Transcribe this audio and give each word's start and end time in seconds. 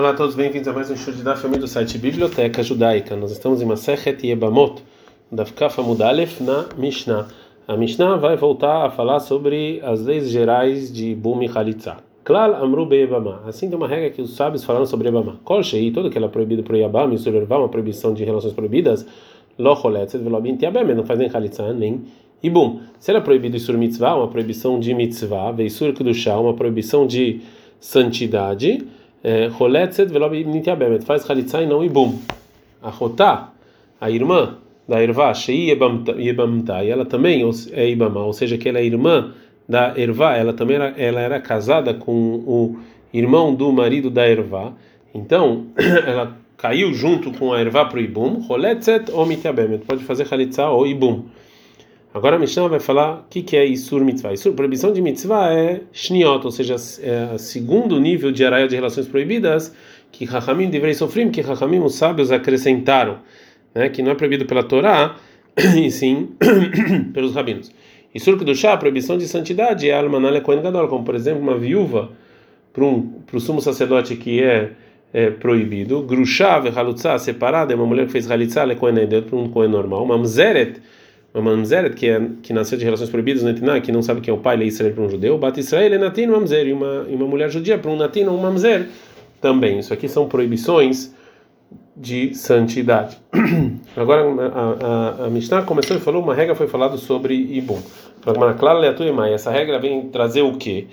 Olá 0.00 0.12
a 0.12 0.14
todos, 0.14 0.34
bem-vindos 0.34 0.66
a 0.66 0.72
mais 0.72 0.90
um 0.90 0.96
show 0.96 1.12
de 1.12 1.22
Daf 1.22 1.46
do 1.46 1.68
site 1.68 1.98
Biblioteca 1.98 2.62
Judaica. 2.62 3.14
Nós 3.14 3.32
estamos 3.32 3.60
em 3.60 3.66
Masechet 3.66 4.26
Yebamot, 4.26 4.82
Daf 5.30 5.52
Kafa 5.52 5.82
Mudalef 5.82 6.42
na 6.42 6.64
Mishnah. 6.78 7.28
A 7.68 7.76
Mishnah 7.76 8.16
vai 8.16 8.34
voltar 8.34 8.86
a 8.86 8.90
falar 8.90 9.20
sobre 9.20 9.78
as 9.84 10.00
leis 10.00 10.30
gerais 10.30 10.90
de 10.90 11.14
Bum 11.14 11.42
e 11.42 11.48
Khalitza. 11.48 11.98
Klal 12.24 12.54
Amru 12.54 12.86
Be'ebama. 12.86 13.42
Assim 13.44 13.68
tem 13.68 13.76
uma 13.76 13.86
regra 13.86 14.08
que 14.08 14.22
os 14.22 14.34
sábios 14.34 14.64
falaram 14.64 14.86
sobre 14.86 15.08
Ebama. 15.08 15.38
Kol 15.44 15.62
Shei, 15.62 15.90
tudo 15.90 16.08
que 16.08 16.16
é 16.16 16.28
proibido 16.28 16.62
por 16.62 16.76
Yabam, 16.76 17.12
isso 17.12 17.28
uma 17.28 17.68
proibição 17.68 18.14
de 18.14 18.24
relações 18.24 18.54
proibidas, 18.54 19.06
Lo 19.58 19.76
Choletzet 19.76 20.24
Velobin 20.24 20.56
Tiabem, 20.56 20.94
não 20.94 21.04
faz 21.04 21.18
nem 21.18 21.28
Khalitza, 21.28 21.74
nem 21.74 22.04
Ibum. 22.42 22.80
Se 22.98 23.10
ela 23.10 23.20
é 23.20 23.22
proibido 23.22 23.54
Isur 23.54 23.76
Mitzvah, 23.76 24.16
uma 24.16 24.28
proibição 24.28 24.80
de 24.80 24.94
Mitzvah, 24.94 25.52
Veisur 25.52 25.92
Kedushah, 25.92 26.40
uma 26.40 26.54
proibição 26.54 27.06
de 27.06 27.42
santidade, 27.78 28.82
Roletzet 29.52 30.10
velob 30.10 30.44
nitiabemet, 30.44 31.04
faz 31.04 31.26
chalitza 31.26 31.62
e 31.62 31.66
não 31.66 31.84
ibum. 31.84 32.18
A 32.82 32.90
Rotá, 32.90 33.50
a 34.00 34.10
irmã 34.10 34.56
da 34.88 35.00
Ervá, 35.00 35.32
Shei 35.34 35.70
Yebamta, 35.70 36.82
e 36.82 36.90
ela 36.90 37.04
também 37.04 37.44
é 37.72 37.88
Ibama, 37.88 38.24
ou 38.24 38.32
seja, 38.32 38.58
que 38.58 38.68
ela 38.68 38.80
é 38.80 38.84
irmã 38.84 39.32
da 39.68 39.94
Ervá, 39.96 40.34
ela 40.36 40.52
também 40.52 40.76
era, 40.76 40.94
ela 40.96 41.20
era 41.20 41.40
casada 41.40 41.94
com 41.94 42.12
o 42.12 42.76
irmão 43.12 43.54
do 43.54 43.70
marido 43.72 44.10
da 44.10 44.28
Ervá, 44.28 44.72
então 45.14 45.66
ela 45.76 46.36
caiu 46.56 46.92
junto 46.92 47.30
com 47.30 47.52
a 47.52 47.60
Ervá 47.60 47.84
para 47.84 47.98
o 47.98 48.00
Ibum, 48.00 48.40
Roletzet 48.40 49.12
ou 49.12 49.24
Mitiabemet, 49.26 49.84
pode 49.84 50.02
fazer 50.02 50.26
chalitza 50.26 50.68
ou 50.68 50.86
Ibum. 50.86 51.24
Agora 52.12 52.34
a 52.34 52.38
Mishnah 52.40 52.66
vai 52.66 52.80
falar 52.80 53.20
o 53.20 53.24
que, 53.30 53.40
que 53.40 53.56
é 53.56 53.64
Isur 53.64 54.04
Mitzvah. 54.04 54.32
Isur, 54.32 54.52
proibição 54.54 54.92
de 54.92 55.00
Mitzvah 55.00 55.52
é 55.52 55.82
Shniot, 55.92 56.44
ou 56.44 56.50
seja, 56.50 56.74
é 56.74 57.38
segundo 57.38 58.00
nível 58.00 58.32
de 58.32 58.44
araia 58.44 58.66
de 58.66 58.74
relações 58.74 59.06
proibidas 59.06 59.72
que 60.10 60.26
Chachamim 60.26 60.68
deveria 60.68 60.94
sofrer, 60.94 61.30
que 61.30 61.40
Chachamim, 61.40 61.78
os 61.78 61.94
sábios, 61.94 62.32
acrescentaram, 62.32 63.18
né, 63.72 63.88
que 63.88 64.02
não 64.02 64.10
é 64.10 64.16
proibido 64.16 64.44
pela 64.44 64.64
Torá, 64.64 65.14
e 65.56 65.88
sim 65.92 66.30
pelos 67.14 67.32
rabinos. 67.32 67.70
Isur 68.12 68.36
Kedushá, 68.36 68.76
proibição 68.76 69.16
de 69.16 69.28
santidade, 69.28 69.88
é 69.88 69.96
Almanale 69.96 70.40
Kohen 70.40 70.62
Gadol, 70.62 70.88
como 70.88 71.04
por 71.04 71.14
exemplo 71.14 71.40
uma 71.40 71.56
viúva 71.56 72.10
para 72.72 72.84
um, 72.84 73.20
o 73.32 73.38
sumo 73.38 73.60
sacerdote 73.60 74.16
que 74.16 74.42
é, 74.42 74.72
é 75.12 75.30
proibido, 75.30 76.02
Grushá, 76.02 76.56
Halutzá, 76.74 77.16
separada, 77.20 77.72
é 77.72 77.76
uma 77.76 77.86
mulher 77.86 78.06
que 78.06 78.12
fez 78.12 78.28
Halitzá, 78.28 78.64
é 78.64 78.74
Kohen 78.74 78.96
para 79.06 79.38
um 79.38 79.48
Kohen 79.48 79.70
normal, 79.70 80.04
Mamzeret, 80.04 80.80
uma 81.32 81.42
mamzeret, 81.42 81.94
que, 81.94 82.08
é, 82.08 82.20
que 82.42 82.52
nasceu 82.52 82.76
de 82.76 82.84
relações 82.84 83.08
proibidas, 83.08 83.42
netiná, 83.42 83.80
que 83.80 83.92
não 83.92 84.02
sabe 84.02 84.20
quem 84.20 84.32
é 84.32 84.36
o 84.36 84.40
pai, 84.40 84.56
ele 84.56 84.64
é 84.64 84.66
Israel 84.66 84.92
para 84.92 85.04
um 85.04 85.08
judeu, 85.08 85.38
bate 85.38 85.60
Israel 85.60 85.94
é 85.94 85.98
natin 85.98 86.26
mamzer, 86.26 86.66
e 86.66 86.72
uma, 86.72 87.06
e 87.08 87.14
uma 87.14 87.26
mulher 87.26 87.50
judia 87.50 87.78
para 87.78 87.90
um 87.90 87.96
natin 87.96 88.24
um 88.24 88.36
mamzer 88.36 88.88
também. 89.40 89.78
Isso 89.78 89.92
aqui 89.94 90.08
são 90.08 90.28
proibições 90.28 91.14
de 91.96 92.34
santidade. 92.34 93.16
Agora 93.96 94.22
a, 94.22 95.24
a, 95.24 95.26
a 95.26 95.30
Mishnah 95.30 95.62
começou 95.62 95.96
e 95.96 96.00
falou, 96.00 96.22
uma 96.22 96.34
regra 96.34 96.54
foi 96.54 96.66
falado 96.66 96.98
sobre 96.98 97.34
Ibum. 97.34 97.80
Essa 99.32 99.50
regra 99.50 99.78
vem 99.78 100.08
trazer 100.08 100.42
o 100.42 100.56
quê? 100.56 100.86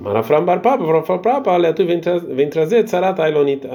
Marafram 0.00 0.44
Barpapa, 0.44 0.84
vem, 1.84 2.00
vem 2.34 2.48
trazer 2.48 2.84
Tzarat 2.84 3.20
Ailonit. 3.20 3.66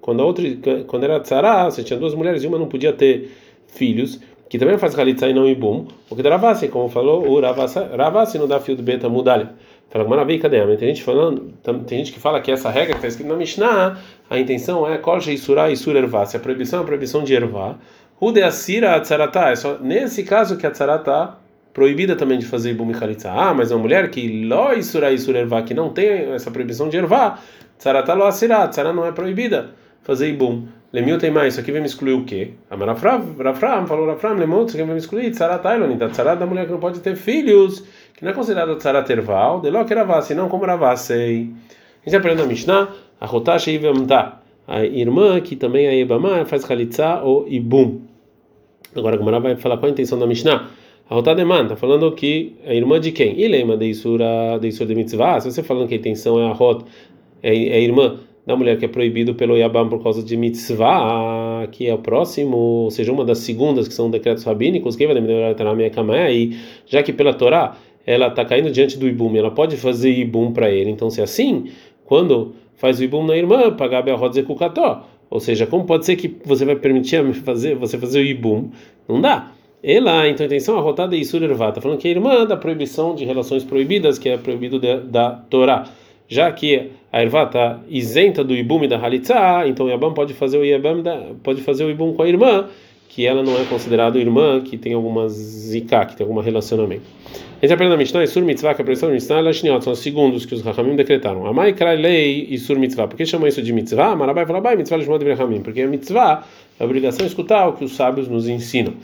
Quando, 0.00 0.22
a 0.22 0.24
outra, 0.24 0.44
quando 0.86 1.04
era 1.04 1.20
Tzara, 1.20 1.70
você 1.70 1.82
tinha 1.82 1.98
duas 1.98 2.14
mulheres 2.14 2.42
e 2.42 2.46
uma 2.46 2.58
não 2.58 2.66
podia 2.66 2.92
ter 2.92 3.30
filhos 3.66 4.20
que 4.50 4.58
também 4.58 4.76
faz 4.76 4.96
Khalitsa 4.96 5.28
e 5.28 5.32
não 5.32 5.48
Ibum, 5.48 5.86
o 6.10 6.16
que 6.16 6.22
Ravassi, 6.22 6.66
como 6.66 6.88
falou 6.88 7.24
o 7.24 7.40
Ravassi 7.40 8.36
no 8.36 8.48
da 8.48 8.58
fio 8.58 8.74
do 8.74 8.82
Beta 8.82 9.08
Mudalha. 9.08 9.54
Fala, 9.88 10.08
maravilha, 10.08 10.40
cadê? 10.40 10.76
Tem 10.76 10.88
gente 10.88 11.04
falando, 11.04 11.52
tem 11.86 11.98
gente 11.98 12.12
que 12.12 12.18
fala 12.18 12.40
que 12.40 12.50
essa 12.50 12.68
regra 12.68 12.94
que 12.94 12.98
está 12.98 13.06
escrita 13.06 13.30
na 13.30 13.38
Mishnah, 13.38 13.96
a 14.28 14.38
intenção 14.38 14.92
é 14.92 14.98
Kolche 14.98 15.32
Isura 15.32 15.70
Isur 15.70 15.94
Ervá. 15.96 16.26
Se 16.26 16.36
a 16.36 16.40
proibição 16.40 16.80
é 16.80 16.82
a 16.82 16.84
proibição 16.84 17.22
de 17.22 17.32
Ervá, 17.32 17.76
Ude 18.20 18.42
Asira 18.42 18.96
Atzaratá. 18.96 19.50
É 19.50 19.56
só 19.56 19.78
nesse 19.80 20.24
caso 20.24 20.56
que 20.56 20.66
a 20.66 20.70
Tzaratá 20.70 21.38
proibida 21.72 22.16
também 22.16 22.38
de 22.38 22.44
fazer 22.44 22.72
Ibum 22.72 22.90
e 22.90 22.94
Khalitsa. 22.94 23.30
Ah, 23.30 23.54
mas 23.54 23.70
uma 23.70 23.78
mulher 23.78 24.10
que 24.10 24.44
Lo 24.44 24.72
Isura 24.72 25.12
Isur 25.12 25.36
Ervá, 25.36 25.62
que 25.62 25.74
não 25.74 25.90
tem 25.90 26.32
essa 26.32 26.50
proibição 26.50 26.88
de 26.88 26.96
Ervá, 26.96 27.38
Tzaratá 27.78 28.14
Lo 28.14 28.24
Asira, 28.24 28.66
Tzara 28.66 28.92
não 28.92 29.06
é 29.06 29.12
proibida 29.12 29.70
fazer 30.02 30.28
Ibum. 30.28 30.66
Lemil 30.92 31.18
tem 31.18 31.30
mais, 31.30 31.54
isso 31.54 31.60
aqui 31.60 31.70
vai 31.70 31.80
me 31.80 31.86
excluir 31.86 32.14
o 32.14 32.24
quê? 32.24 32.50
Rafram 32.68 33.86
falou 33.86 34.06
Rafram, 34.06 34.34
Lemil, 34.34 34.66
isso 34.66 34.76
aqui 34.76 34.84
vai 34.84 34.94
me 34.94 34.98
excluir 34.98 35.30
Tzarat 35.30 35.64
Ailon, 35.64 35.96
da 35.96 36.08
Tzarat 36.08 36.38
da 36.38 36.46
mulher 36.46 36.66
que 36.66 36.72
não 36.72 36.80
pode 36.80 36.98
ter 36.98 37.14
filhos, 37.14 37.84
que 38.14 38.24
não 38.24 38.32
é 38.32 38.34
considerado 38.34 38.74
Tzarat 38.76 39.08
Erval, 39.08 39.60
de 39.60 39.70
que 39.84 39.94
Ravassi, 39.94 40.34
não 40.34 40.48
como 40.48 40.64
Ravassi. 40.64 41.48
A 42.04 42.10
gente 42.10 42.16
aprende 42.16 42.42
na 42.42 42.48
Mishnah, 42.48 42.88
a 43.20 43.26
Rotash 43.26 43.68
Ivamta, 43.68 44.40
a 44.66 44.84
irmã 44.84 45.40
que 45.40 45.54
também 45.54 45.86
é 45.86 46.00
Ibama, 46.00 46.44
faz 46.44 46.64
Khalitsa 46.64 47.20
ou 47.22 47.46
Ibum. 47.46 48.00
Agora 48.96 49.14
a 49.14 49.18
Gomara 49.18 49.38
vai 49.38 49.56
falar 49.56 49.76
qual 49.76 49.88
a 49.88 49.92
intenção 49.92 50.18
da 50.18 50.26
Mishnah. 50.26 50.68
A 51.08 51.14
Rotademan 51.14 51.64
está 51.64 51.76
falando 51.76 52.10
que 52.12 52.56
a 52.64 52.72
irmã 52.72 53.00
de 53.00 53.12
quem? 53.12 53.34
Lema 53.48 53.76
de 53.76 53.86
Isura 53.86 54.58
de 54.60 54.68
Isura 54.68 54.86
de 54.86 54.94
Mitzvah. 54.94 55.40
Se 55.40 55.50
você 55.50 55.62
falando 55.62 55.88
que 55.88 55.94
a 55.94 55.96
intenção 55.96 56.40
é 56.40 56.48
a 56.48 56.52
Rot, 56.52 56.84
é, 57.42 57.48
é 57.48 57.74
a 57.74 57.80
irmã 57.80 58.18
da 58.50 58.56
mulher 58.56 58.76
que 58.76 58.84
é 58.84 58.88
proibido 58.88 59.32
pelo 59.32 59.56
Yabam 59.56 59.88
por 59.88 60.02
causa 60.02 60.24
de 60.24 60.36
mitzvah, 60.36 61.68
que 61.70 61.86
é 61.86 61.94
o 61.94 61.98
próximo, 61.98 62.56
ou 62.56 62.90
seja, 62.90 63.12
uma 63.12 63.24
das 63.24 63.38
segundas 63.38 63.86
que 63.86 63.94
são 63.94 64.10
decretos 64.10 64.42
rabínicos, 64.42 64.96
que 64.96 65.06
vai 65.06 65.14
demorar 65.14 66.32
e 66.32 66.56
já 66.84 67.00
que 67.00 67.12
pela 67.12 67.32
Torá 67.32 67.76
ela 68.04 68.26
está 68.26 68.44
caindo 68.44 68.68
diante 68.72 68.98
do 68.98 69.06
ibum, 69.06 69.36
ela 69.36 69.52
pode 69.52 69.76
fazer 69.76 70.10
ibum 70.10 70.52
para 70.52 70.68
ele. 70.68 70.90
Então, 70.90 71.08
se 71.10 71.20
é 71.20 71.24
assim, 71.24 71.70
quando 72.04 72.56
faz 72.74 72.98
o 72.98 73.04
ibum 73.04 73.24
na 73.24 73.36
irmã, 73.36 73.70
pagar 73.72 74.02
a 74.08 74.42
kukató, 74.42 75.06
ou 75.30 75.38
seja, 75.38 75.64
como 75.64 75.84
pode 75.84 76.04
ser 76.04 76.16
que 76.16 76.34
você 76.44 76.64
vai 76.64 76.74
permitir 76.74 77.22
fazer 77.34 77.76
você 77.76 77.96
fazer 77.98 78.18
o 78.18 78.24
ibum? 78.24 78.70
Não 79.08 79.20
dá. 79.20 79.52
Ela, 79.80 80.26
então 80.28 80.44
a 80.44 80.46
intenção 80.46 80.76
a 80.76 80.80
rotada 80.80 81.14
de 81.14 81.22
Isur 81.22 81.42
Ervá, 81.44 81.72
falando 81.72 81.98
que 81.98 82.08
é 82.08 82.10
irmã 82.10 82.44
da 82.44 82.56
proibição 82.56 83.14
de 83.14 83.24
relações 83.24 83.62
proibidas, 83.62 84.18
que 84.18 84.28
é 84.28 84.36
proibido 84.36 84.80
da 85.04 85.30
Torá 85.48 85.88
já 86.30 86.50
que 86.52 86.92
a 87.12 87.20
ervá 87.20 87.42
está 87.42 87.80
isenta 87.88 88.44
do 88.44 88.54
ibum 88.54 88.84
e 88.84 88.88
da 88.88 88.96
halitza, 88.96 89.66
então 89.66 89.86
o 89.86 89.90
Yabam 89.90 90.14
pode 90.14 90.32
fazer 90.32 90.58
o 90.58 90.64
Yabam 90.64 91.02
da, 91.02 91.32
pode 91.42 91.60
fazer 91.60 91.84
o 91.84 91.90
ibum 91.90 92.14
com 92.14 92.22
a 92.22 92.28
irmã, 92.28 92.68
que 93.08 93.26
ela 93.26 93.42
não 93.42 93.60
é 93.60 93.64
considerada 93.64 94.16
irmã, 94.16 94.60
que 94.60 94.78
tem 94.78 94.94
alguma 94.94 95.28
zika, 95.28 96.06
que 96.06 96.16
tem 96.16 96.24
algum 96.24 96.40
relacionamento. 96.40 97.02
A 97.60 97.66
gente 97.66 97.74
aprende 97.74 97.90
na 97.90 97.96
Mishnah, 97.96 98.22
Isur 98.22 98.44
Mitzvah, 98.44 98.74
que 98.74 98.80
a 98.80 98.84
pressão 98.84 99.10
Mishnah, 99.10 99.38
ela 99.38 99.80
são 99.82 99.92
os 99.92 99.98
segundos 99.98 100.46
que 100.46 100.54
os 100.54 100.62
Rahamim 100.62 100.94
decretaram. 100.94 101.44
Amai 101.44 101.72
Krai 101.72 101.96
Lei 101.96 102.46
Isur 102.48 102.78
Mitzvah. 102.78 103.08
Por 103.08 103.16
que 103.16 103.26
chamam 103.26 103.48
isso 103.48 103.60
de 103.60 103.72
Mitzvah? 103.72 104.14
Marabai 104.14 104.46
fala, 104.46 104.76
Mitzvah 104.76 104.96
de 104.96 105.34
Rahamim. 105.34 105.60
Porque 105.60 105.82
a 105.82 105.86
Mitzvah 105.88 106.44
é 106.78 106.82
a 106.82 106.86
obrigação 106.86 107.18
de 107.18 107.26
escutar 107.26 107.68
o 107.68 107.74
que 107.74 107.84
os 107.84 107.96
sábios 107.96 108.28
nos 108.28 108.48
ensinam. 108.48 108.94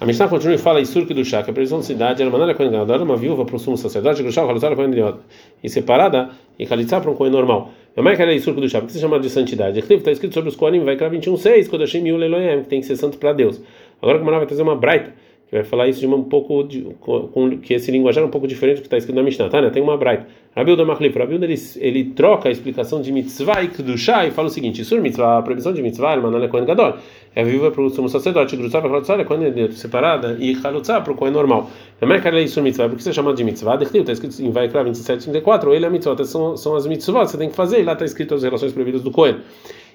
A 0.00 0.06
Mishnah 0.06 0.28
continua 0.28 0.54
e 0.54 0.58
fala 0.58 0.80
Isur 0.80 1.04
Kedushá, 1.06 1.42
que 1.42 1.50
a 1.50 1.52
previsão 1.52 1.80
de 1.80 1.86
cidade 1.86 2.22
era 2.22 2.30
mandar 2.30 2.54
Kohen 2.54 2.70
Gadol, 2.70 3.02
uma 3.02 3.16
viúva 3.16 3.44
para 3.44 3.56
o 3.56 3.58
sumo 3.58 3.76
sacerdote, 3.76 4.18
Kedushá, 4.18 4.42
Halitzá, 4.42 4.72
Kohen 4.76 4.92
Gadol, 4.92 5.22
e 5.60 5.68
separada, 5.68 6.30
e 6.56 6.64
Halitzá 6.72 7.00
para 7.00 7.10
um 7.10 7.14
Kohen 7.14 7.32
normal. 7.32 7.72
É 7.96 8.00
mais 8.00 8.16
que 8.16 8.22
era 8.22 8.32
Isur 8.32 8.54
Kedushá, 8.54 8.78
porque 8.78 8.92
se 8.92 9.00
chama 9.00 9.18
de 9.18 9.28
santidade. 9.28 9.80
Está 9.80 10.12
escrito 10.12 10.34
sobre 10.34 10.50
os 10.50 10.54
Kohanim, 10.54 10.84
vai 10.84 10.94
criar 10.94 11.10
21.6, 11.10 11.68
Kodashim 11.68 12.06
Yul 12.06 12.22
Elohim, 12.22 12.62
que 12.62 12.68
tem 12.68 12.80
que 12.80 12.86
ser 12.86 12.94
santo 12.94 13.18
para 13.18 13.32
Deus. 13.32 13.60
Agora 14.00 14.20
que 14.20 14.24
vai 14.24 14.46
trazer 14.46 14.62
uma 14.62 14.76
braita 14.76 15.12
vai 15.50 15.64
falar 15.64 15.88
isso 15.88 16.00
de 16.00 16.06
uma, 16.06 16.16
um 16.16 16.24
pouco 16.24 16.62
de, 16.62 16.82
com, 17.00 17.58
que 17.58 17.74
esse 17.74 17.90
linguajar 17.90 18.22
é 18.22 18.26
um 18.26 18.30
pouco 18.30 18.46
diferente 18.46 18.76
do 18.76 18.80
que 18.82 18.86
está 18.86 18.98
escrito 18.98 19.16
na 19.16 19.22
Mishnah, 19.22 19.48
tá? 19.48 19.62
Né? 19.62 19.70
Tem 19.70 19.82
uma 19.82 19.96
bright. 19.96 20.24
Rabi 20.54 20.72
Uda 20.72 20.84
Machlif, 20.84 21.16
Rabi 21.16 21.34
ele, 21.36 21.54
ele 21.76 22.04
troca 22.16 22.48
a 22.48 22.52
explicação 22.52 23.00
de 23.00 23.12
mitzvah 23.12 23.62
e 23.62 23.68
kedushá 23.68 24.26
e 24.26 24.30
fala 24.30 24.48
o 24.48 24.50
seguinte: 24.50 24.84
sur 24.84 25.00
mitzvah, 25.00 25.38
a 25.38 25.42
proibição 25.42 25.72
de 25.72 25.80
mitzvah, 25.80 26.16
manda 26.16 26.48
Kohen 26.48 26.64
Gadol, 26.64 26.94
é 27.34 27.44
viva 27.44 27.70
para 27.70 27.80
o 27.80 27.88
sumo 27.88 28.08
sacerdote, 28.08 28.56
grutzá 28.56 28.80
para 28.80 28.90
o 28.90 29.20
é 29.20 29.24
Kohen 29.24 29.72
separada 29.72 30.36
e 30.40 30.54
chalutzá 30.56 31.00
para 31.00 31.12
o 31.12 31.16
Kohen 31.16 31.32
normal. 31.32 31.70
Não 32.00 32.12
é 32.12 32.42
é 32.42 32.46
sur 32.46 32.62
mitzvah, 32.62 32.88
porque 32.88 33.02
você 33.02 33.10
é 33.10 33.12
chamado 33.12 33.36
de 33.36 33.44
mitzvah, 33.44 33.76
está 33.76 34.12
escrito 34.12 34.42
em 34.42 34.50
Vaikra 34.50 34.82
27, 34.82 35.24
34, 35.24 35.72
ele 35.74 35.86
é 35.86 35.90
mitzvah, 35.90 36.24
são, 36.24 36.56
são 36.56 36.74
as 36.74 36.86
mitzvot, 36.86 37.26
você 37.26 37.38
tem 37.38 37.48
que 37.48 37.54
fazer, 37.54 37.80
e 37.80 37.84
lá 37.84 37.92
está 37.92 38.04
escrito 38.04 38.34
as 38.34 38.42
relações 38.42 38.72
proibidas 38.72 39.02
do 39.02 39.10
Kohen. 39.10 39.36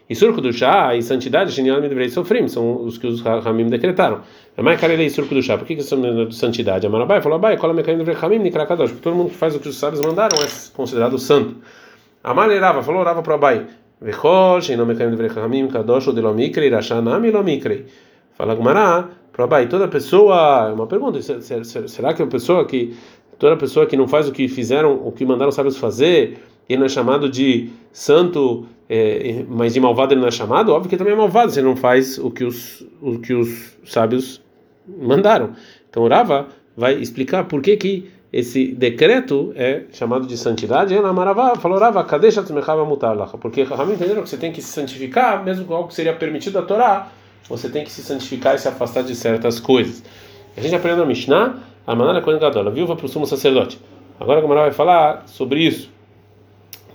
E 0.09 0.15
surco 0.15 0.41
do 0.41 0.51
chá 0.51 0.95
e 0.95 1.01
santidade, 1.01 1.51
genial 1.51 1.79
me 1.81 2.09
sofrim, 2.09 2.47
são 2.47 2.83
os 2.83 2.97
que 2.97 3.07
os 3.07 3.21
ramim 3.21 3.67
decretaram. 3.67 4.19
É 4.57 4.61
mais 4.61 4.79
carelei 4.79 5.09
surco 5.09 5.33
do 5.33 5.41
chá. 5.41 5.57
Por 5.57 5.65
que 5.65 5.77
que 5.77 5.83
são 5.83 5.99
de 6.27 6.35
santidade? 6.35 6.85
Amarabai 6.85 7.21
falou, 7.21 7.39
bai, 7.39 7.57
cola 7.57 7.73
mecanim 7.73 8.03
de 8.03 8.11
ramim, 8.11 8.39
nikrakadosh. 8.39 8.91
Porque 8.91 9.03
todo 9.03 9.15
mundo 9.15 9.29
que 9.29 9.37
faz 9.37 9.55
o 9.55 9.59
que 9.59 9.69
os 9.69 9.77
sábios 9.77 10.05
mandaram 10.05 10.37
é 10.37 10.47
considerado 10.73 11.17
santo. 11.17 11.55
Amarerava 12.23 12.83
falou, 12.83 13.01
orava 13.01 13.23
para 13.23 13.37
bai. 13.37 13.67
Vechol, 14.01 14.61
sheino 14.61 14.85
mecanim 14.85 15.15
de 15.15 15.27
ramim, 15.27 15.67
kadosh, 15.69 16.13
de 16.13 16.21
lomikre, 16.21 16.65
irachanami 16.65 17.31
lomikre. 17.31 17.85
Fala 18.33 18.55
Gumará, 18.55 19.07
para 19.31 19.47
bai, 19.47 19.67
toda 19.67 19.87
pessoa, 19.87 20.67
é 20.69 20.73
uma 20.73 20.85
pergunta, 20.85 21.19
será 21.21 22.13
que 22.13 22.21
a 22.21 22.27
pessoa 22.27 22.65
que 22.65 22.93
toda 23.39 23.57
pessoa 23.57 23.85
que 23.85 23.97
não 23.97 24.07
faz 24.07 24.27
o 24.27 24.31
que 24.31 24.47
fizeram, 24.47 24.93
o 25.05 25.11
que 25.11 25.25
mandaram 25.25 25.49
os 25.49 25.55
sábios 25.55 25.77
fazer, 25.77 26.39
ele 26.67 26.79
não 26.79 26.85
é 26.85 26.89
chamado 26.89 27.29
de 27.29 27.69
santo, 27.91 28.65
é, 28.89 29.45
mas 29.47 29.73
de 29.73 29.79
malvado 29.79 30.13
ele 30.13 30.21
não 30.21 30.27
é 30.27 30.31
chamado, 30.31 30.71
óbvio 30.71 30.89
que 30.89 30.97
também 30.97 31.13
é 31.13 31.15
malvado, 31.15 31.51
se 31.51 31.59
ele 31.59 31.67
não 31.67 31.75
faz 31.75 32.17
o 32.17 32.31
que 32.31 32.43
os, 32.43 32.85
o 33.01 33.19
que 33.19 33.33
os 33.33 33.77
sábios 33.85 34.41
mandaram. 34.87 35.51
Então 35.89 36.07
Rava 36.07 36.47
vai 36.75 36.95
explicar 36.95 37.45
por 37.45 37.61
que, 37.61 37.77
que 37.77 38.09
esse 38.31 38.67
decreto 38.73 39.53
é 39.55 39.83
chamado 39.91 40.25
de 40.25 40.35
santidade. 40.37 40.95
Ela 40.95 41.55
falou 41.55 41.77
Rava? 41.77 42.03
Porque 43.39 43.63
Rahamim 43.63 43.93
entenderam 43.93 44.23
que 44.23 44.29
você 44.29 44.37
tem 44.37 44.51
que 44.51 44.61
se 44.61 44.73
santificar, 44.73 45.43
mesmo 45.43 45.65
com 45.65 45.75
algo 45.75 45.89
que 45.89 45.93
seria 45.93 46.13
permitido 46.13 46.53
da 46.53 46.63
Torá, 46.63 47.11
você 47.47 47.69
tem 47.69 47.83
que 47.83 47.91
se 47.91 48.01
santificar 48.01 48.55
e 48.55 48.57
se 48.57 48.67
afastar 48.67 49.03
de 49.03 49.15
certas 49.15 49.59
coisas. 49.59 50.03
A 50.57 50.61
gente 50.61 50.73
aprende 50.73 50.97
na 50.97 51.05
Mishnah, 51.05 51.57
a 51.85 51.95
manada 51.95 52.21
Kohen 52.21 52.39
Gadol, 52.39 52.67
a 52.67 52.71
viúva 52.71 52.95
para 52.95 53.05
o 53.05 53.09
sumo 53.09 53.27
sacerdote. 53.27 53.79
Agora 54.19 54.39
a 54.39 54.41
Gamara 54.41 54.61
vai 54.61 54.71
falar 54.71 55.23
sobre 55.27 55.59
isso. 55.59 55.92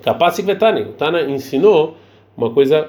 Capaz 0.03 0.39
Vetani, 0.39 0.83
o 0.83 0.93
Tana 0.93 1.23
ensinou 1.23 1.97
uma 2.37 2.51
coisa 2.51 2.89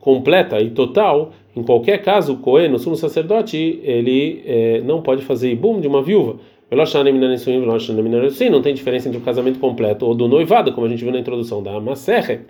completa 0.00 0.60
e 0.60 0.70
total. 0.70 1.32
Em 1.54 1.62
qualquer 1.62 2.02
caso, 2.02 2.34
o 2.34 2.36
Cohen, 2.36 2.72
o 2.72 2.78
sumo 2.78 2.96
sacerdote, 2.96 3.80
ele 3.82 4.42
é, 4.44 4.80
não 4.82 5.00
pode 5.00 5.22
fazer 5.22 5.50
ibum 5.50 5.80
de 5.80 5.88
uma 5.88 6.02
viúva 6.02 6.36
não 8.50 8.60
tem 8.60 8.74
diferença 8.74 9.08
entre 9.08 9.20
o 9.20 9.22
casamento 9.22 9.60
completo 9.60 10.04
ou 10.04 10.14
do 10.14 10.26
noivado, 10.26 10.72
como 10.72 10.86
a 10.86 10.90
gente 10.90 11.04
viu 11.04 11.12
na 11.12 11.20
introdução 11.20 11.62
da 11.62 11.80
Maserhet, 11.80 12.40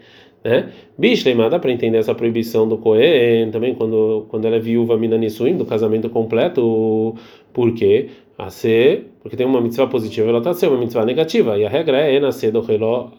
né? 0.43 0.71
Bishlema, 0.97 1.51
dá 1.51 1.59
para 1.59 1.71
entender 1.71 1.99
essa 1.99 2.15
proibição 2.15 2.67
do 2.67 2.79
Cohen 2.79 3.51
também 3.51 3.75
quando, 3.75 4.25
quando 4.29 4.47
ela 4.47 4.57
é 4.57 4.61
viúva 4.61 4.97
Minanissuim, 4.97 5.57
do 5.57 5.67
casamento 5.67 6.09
completo, 6.09 7.15
por 7.53 7.75
quê? 7.75 8.09
A 8.39 8.49
ser, 8.49 9.11
porque 9.27 9.37
tem 9.37 9.45
uma 9.45 9.61
mitzvah 9.61 9.89
positiva 9.89 10.29
ela 10.29 10.39
está 10.39 10.55
ser 10.55 10.69
uma 10.69 10.79
mitzvah 10.79 11.05
negativa. 11.05 11.59
E 11.59 11.67
a 11.67 11.69
regra 11.69 11.99
é 11.99 12.15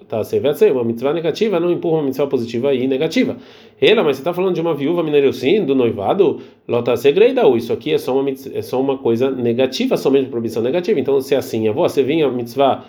tá 0.07 0.23
uma 0.71 0.81
mitzvah 0.81 1.11
negativa 1.11 1.59
não 1.59 1.69
empurra 1.69 1.97
uma 1.97 2.03
mitzvah 2.03 2.27
positiva 2.27 2.73
e 2.73 2.87
negativa. 2.87 3.35
Ela, 3.81 4.05
mas 4.05 4.15
você 4.15 4.21
está 4.21 4.33
falando 4.33 4.55
de 4.55 4.61
uma 4.61 4.73
viúva 4.73 5.03
sim 5.33 5.65
do 5.65 5.75
noivado, 5.75 6.39
lota 6.65 6.95
ser 6.95 7.11
greidau. 7.11 7.57
Isso 7.57 7.73
aqui 7.73 7.93
é 7.93 7.97
só 7.97 8.17
uma 8.17 8.29
é 8.29 8.61
só 8.61 8.79
uma 8.79 8.97
coisa 8.97 9.29
negativa, 9.29 9.97
somente 9.97 10.29
proibição 10.29 10.63
negativa. 10.63 10.97
Então, 10.97 11.19
se 11.19 11.35
é 11.35 11.39
assim, 11.39 11.67
a 11.67 11.73
você 11.73 12.01
vinha 12.01 12.25
a 12.25 12.31
mitzvah 12.31 12.85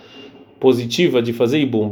positiva 0.61 1.21
de 1.21 1.33
fazer 1.33 1.59
ibum, 1.59 1.89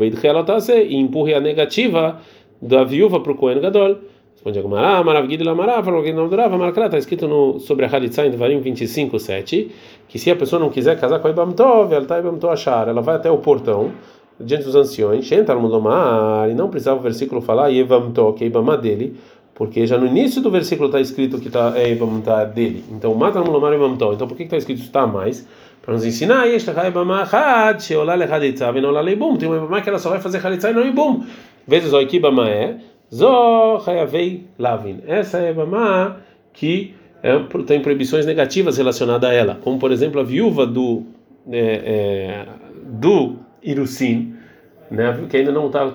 e 0.81 0.95
empurre 0.95 1.35
a 1.35 1.41
negativa 1.41 2.21
da 2.63 2.85
viúva 2.85 3.19
para 3.19 3.33
o 3.33 3.35
Kohen 3.35 3.61
Gadol. 3.61 3.97
Responde 4.37 4.59
falou 5.83 6.03
que 6.03 6.13
não 6.13 6.29
durava, 6.29 6.59
Marcrá, 6.59 6.87
está 6.87 6.99
escrito 6.99 7.27
no, 7.27 7.59
sobre 7.59 7.87
a 7.87 7.89
Halitza 7.89 8.27
em 8.27 8.31
Devarim 8.31 8.61
25, 8.61 9.19
7, 9.19 9.73
que 10.09 10.19
se 10.19 10.31
a 10.31 10.37
pessoa 10.37 10.61
não 10.61 10.69
quiser 10.69 11.01
casar 11.01 11.19
com 11.21 11.27
a 11.27 11.31
Ibam 11.31 11.53
Tov, 11.53 11.93
ela 11.93 12.03
está 12.03 12.19
Ibam 12.19 12.37
Tov 12.39 12.55
ela 12.87 13.01
vai 13.01 13.17
até 13.17 13.31
o 13.31 13.39
portão, 13.39 13.93
diante 14.39 14.65
dos 14.65 14.77
anciões, 14.77 15.29
no 15.31 15.61
Mudomar, 15.61 16.51
e 16.51 16.55
não 16.55 16.69
precisava 16.69 17.01
o 17.01 17.03
versículo 17.03 17.41
falar 17.41 17.71
Ibam 17.71 18.13
Tov, 18.13 18.37
que 18.37 18.45
é 18.45 18.47
Ibamá 18.47 18.77
dele, 18.77 19.17
porque 19.55 19.87
já 19.87 19.97
no 19.97 20.07
início 20.07 20.43
do 20.43 20.51
versículo 20.51 20.89
está 20.89 21.01
escrito 21.01 21.41
que 21.41 21.49
tá, 21.49 21.73
é 21.75 21.91
Ibam 21.93 22.21
tá 22.21 22.45
dele. 22.45 22.85
Então, 22.93 23.15
mata 23.15 23.41
Mudomar 23.41 23.73
Ibam 23.73 23.97
Tov. 23.97 24.15
Então, 24.15 24.29
por 24.29 24.37
que 24.37 24.43
está 24.43 24.59
escrito 24.59 24.83
está 24.83 25.07
mais? 25.07 25.49
Para 25.81 25.95
nos 25.95 26.05
ensinar, 26.05 26.47
tem 29.37 29.49
uma 29.49 29.57
Ibamá 29.57 29.81
que 29.81 29.89
ela 29.89 29.99
só 29.99 30.11
vai 30.11 30.21
fazer 30.21 30.45
Halitza 30.45 30.71
e 30.71 30.75
não 30.75 30.87
Ibum. 30.87 31.25
Vezes 31.67 31.93
o 31.93 32.01
Ikibamá 32.01 32.49
é. 32.49 32.77
Zohayavei 33.15 34.45
Lavin. 34.59 35.01
Essa 35.07 35.39
é 35.39 35.51
a 35.51 35.55
mamá 35.55 36.19
que 36.53 36.95
é, 37.23 37.39
tem 37.67 37.81
proibições 37.81 38.27
negativas 38.27 38.77
relacionadas 38.77 39.31
a 39.31 39.33
ela, 39.33 39.59
como 39.63 39.79
por 39.79 39.93
exemplo 39.93 40.21
a 40.21 40.25
viúva 40.25 40.67
do 40.67 41.05
é, 41.51 41.59
é, 41.59 42.47
do 42.85 43.37
Irusin, 43.63 44.35
né, 44.91 45.27
que 45.29 45.37
ainda 45.37 45.53
não 45.53 45.67
está 45.67 45.95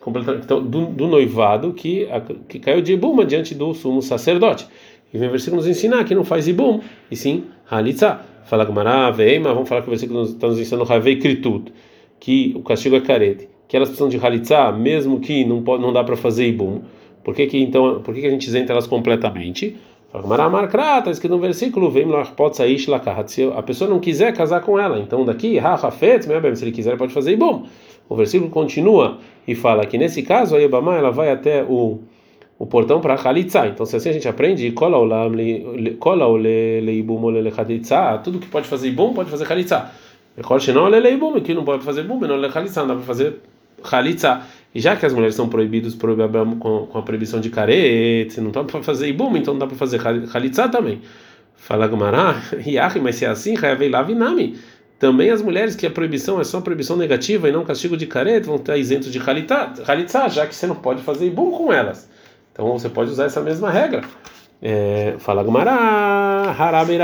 completamente 0.00 0.44
então, 0.44 0.62
do, 0.62 0.86
do, 0.86 1.06
noivado 1.06 1.72
que 1.72 2.08
que 2.48 2.58
caiu 2.58 2.80
de 2.80 2.92
ibum 2.94 3.24
diante 3.24 3.54
do 3.54 3.74
sumo 3.74 4.00
sacerdote. 4.00 4.66
E 5.12 5.18
vem 5.18 5.28
o 5.28 5.30
versículo 5.30 5.56
nos 5.56 5.68
ensinar 5.68 6.04
que 6.04 6.14
não 6.14 6.24
faz 6.24 6.46
ibum, 6.48 6.80
e 7.10 7.16
sim 7.16 7.44
halitza. 7.70 8.20
Fala 8.44 8.64
Gmará, 8.64 9.10
Veima, 9.10 9.52
vamos 9.52 9.68
falar 9.68 9.82
que 9.82 9.88
o 9.88 9.90
versículo 9.90 10.22
está 10.22 10.46
nos 10.46 10.58
ensinando 10.58 10.90
Havei 10.90 11.18
Kritut, 11.18 11.70
que 12.18 12.54
o 12.56 12.62
castigo 12.62 12.96
é 12.96 13.00
carete 13.00 13.48
que 13.68 13.76
elas 13.76 13.88
precisam 13.88 14.08
de 14.08 14.16
halitzá, 14.16 14.72
mesmo 14.72 15.20
que 15.20 15.44
não 15.44 15.62
pode, 15.62 15.82
não 15.82 15.92
dá 15.92 16.02
para 16.02 16.16
fazer 16.16 16.48
ibum. 16.48 16.80
Por 17.22 17.34
que, 17.34 17.46
que 17.46 17.58
então, 17.58 18.00
por 18.02 18.14
que, 18.14 18.22
que 18.22 18.26
a 18.26 18.30
gente 18.30 18.46
isenta 18.46 18.72
elas 18.72 18.86
completamente? 18.86 19.76
Está 20.10 21.10
escrito 21.10 21.32
no 21.32 21.38
versículo, 21.38 21.90
vem 21.90 22.06
pode 22.34 22.56
sair 22.56 22.78
Se 23.26 23.44
a 23.54 23.62
pessoa 23.62 23.90
não 23.90 24.00
quiser 24.00 24.32
casar 24.32 24.62
com 24.62 24.78
ela, 24.78 24.98
então 24.98 25.22
daqui, 25.24 25.58
se 26.56 26.64
ele 26.64 26.72
quiser, 26.72 26.96
pode 26.96 27.12
fazer 27.12 27.32
ibum. 27.32 27.66
O 28.08 28.16
versículo 28.16 28.50
continua 28.50 29.18
e 29.46 29.54
fala 29.54 29.84
que 29.84 29.98
nesse 29.98 30.22
caso 30.22 30.56
a 30.56 30.62
Ibama 30.62 30.96
ela 30.96 31.10
vai 31.10 31.30
até 31.30 31.62
o 31.62 32.00
o 32.58 32.66
portão 32.66 33.00
para 33.00 33.14
halitzá. 33.14 33.68
Então, 33.68 33.86
se 33.86 33.94
assim 33.94 34.10
a 34.10 34.12
gente 34.12 34.28
aprende, 34.28 34.72
cola 34.72 34.98
o 34.98 36.36
leibum 36.36 37.30
le 37.30 37.52
tudo 38.24 38.38
que 38.40 38.48
pode 38.48 38.66
fazer 38.66 38.88
ibum 38.88 39.14
pode 39.14 39.30
fazer 39.30 39.50
halitzá. 39.50 39.92
Não 40.74 40.88
leibum, 40.88 41.40
que 41.40 41.54
não 41.54 41.64
pode 41.64 41.84
fazer 41.84 42.00
ibum, 42.00 42.18
não 42.20 42.36
le 42.36 42.48
halitzá, 42.52 42.80
não 42.80 42.88
dá 42.88 42.94
para 42.94 43.04
fazer 43.04 43.40
Halitza. 43.82 44.42
E 44.74 44.80
já 44.80 44.96
que 44.96 45.06
as 45.06 45.12
mulheres 45.12 45.34
são 45.34 45.48
proibidas 45.48 45.94
com, 45.94 46.86
com 46.86 46.98
a 46.98 47.02
proibição 47.02 47.40
de 47.40 47.50
carete, 47.50 48.40
não 48.40 48.50
dá 48.50 48.62
para 48.62 48.82
fazer 48.82 49.08
ibum, 49.08 49.36
então 49.36 49.54
não 49.54 49.58
dá 49.58 49.66
para 49.66 49.76
fazer 49.76 50.00
Halitza 50.34 50.68
também. 50.68 51.00
Fala 51.56 51.86
Gumará, 51.86 52.40
Yahi, 52.64 53.00
mas 53.00 53.16
se 53.16 53.24
é 53.24 53.28
assim, 53.28 53.56
Hayavei 53.56 53.88
Lavinami. 53.88 54.58
Também 54.98 55.30
as 55.30 55.40
mulheres 55.40 55.76
que 55.76 55.86
a 55.86 55.90
proibição 55.90 56.40
é 56.40 56.44
só 56.44 56.60
proibição 56.60 56.96
negativa 56.96 57.48
e 57.48 57.52
não 57.52 57.64
castigo 57.64 57.96
de 57.96 58.06
carete 58.06 58.46
vão 58.46 58.56
estar 58.56 58.76
isentos 58.76 59.12
de 59.12 59.20
Halitza, 59.20 60.28
já 60.28 60.46
que 60.46 60.54
você 60.54 60.66
não 60.66 60.74
pode 60.74 61.02
fazer 61.02 61.26
ibum 61.26 61.50
com 61.50 61.72
elas. 61.72 62.08
Então 62.52 62.72
você 62.72 62.88
pode 62.88 63.10
usar 63.10 63.24
essa 63.24 63.40
mesma 63.40 63.70
regra. 63.70 64.02
É, 64.60 65.14
fala 65.18 65.44
Gumará, 65.44 66.52
Harabe 66.58 66.98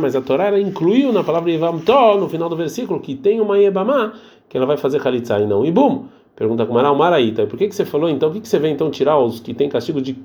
mas 0.00 0.14
a 0.14 0.20
Torá 0.20 0.56
incluiu 0.60 1.12
na 1.12 1.24
palavra 1.24 1.50
Ivamtó, 1.50 2.16
no 2.16 2.28
final 2.28 2.48
do 2.48 2.56
versículo, 2.56 3.00
que 3.00 3.16
tem 3.16 3.40
uma 3.40 3.58
Yebamá 3.58 4.12
que 4.48 4.56
ela 4.56 4.66
vai 4.66 4.76
fazer 4.76 4.98
Khalitsa 4.98 5.38
e 5.38 5.46
não 5.46 5.64
Ibum. 5.64 6.04
Pergunta 6.36 6.66
com 6.66 6.74
o 6.74 6.94
Maraíta, 6.96 7.46
por 7.46 7.56
que, 7.56 7.68
que 7.68 7.74
você 7.74 7.84
falou 7.84 8.10
então? 8.10 8.28
Por 8.28 8.36
que, 8.36 8.40
que 8.42 8.48
você 8.48 8.58
vem 8.58 8.72
então 8.72 8.90
tirar 8.90 9.18
os 9.18 9.38
que 9.38 9.54
tem 9.54 9.68
castigo 9.68 10.00
de 10.00 10.18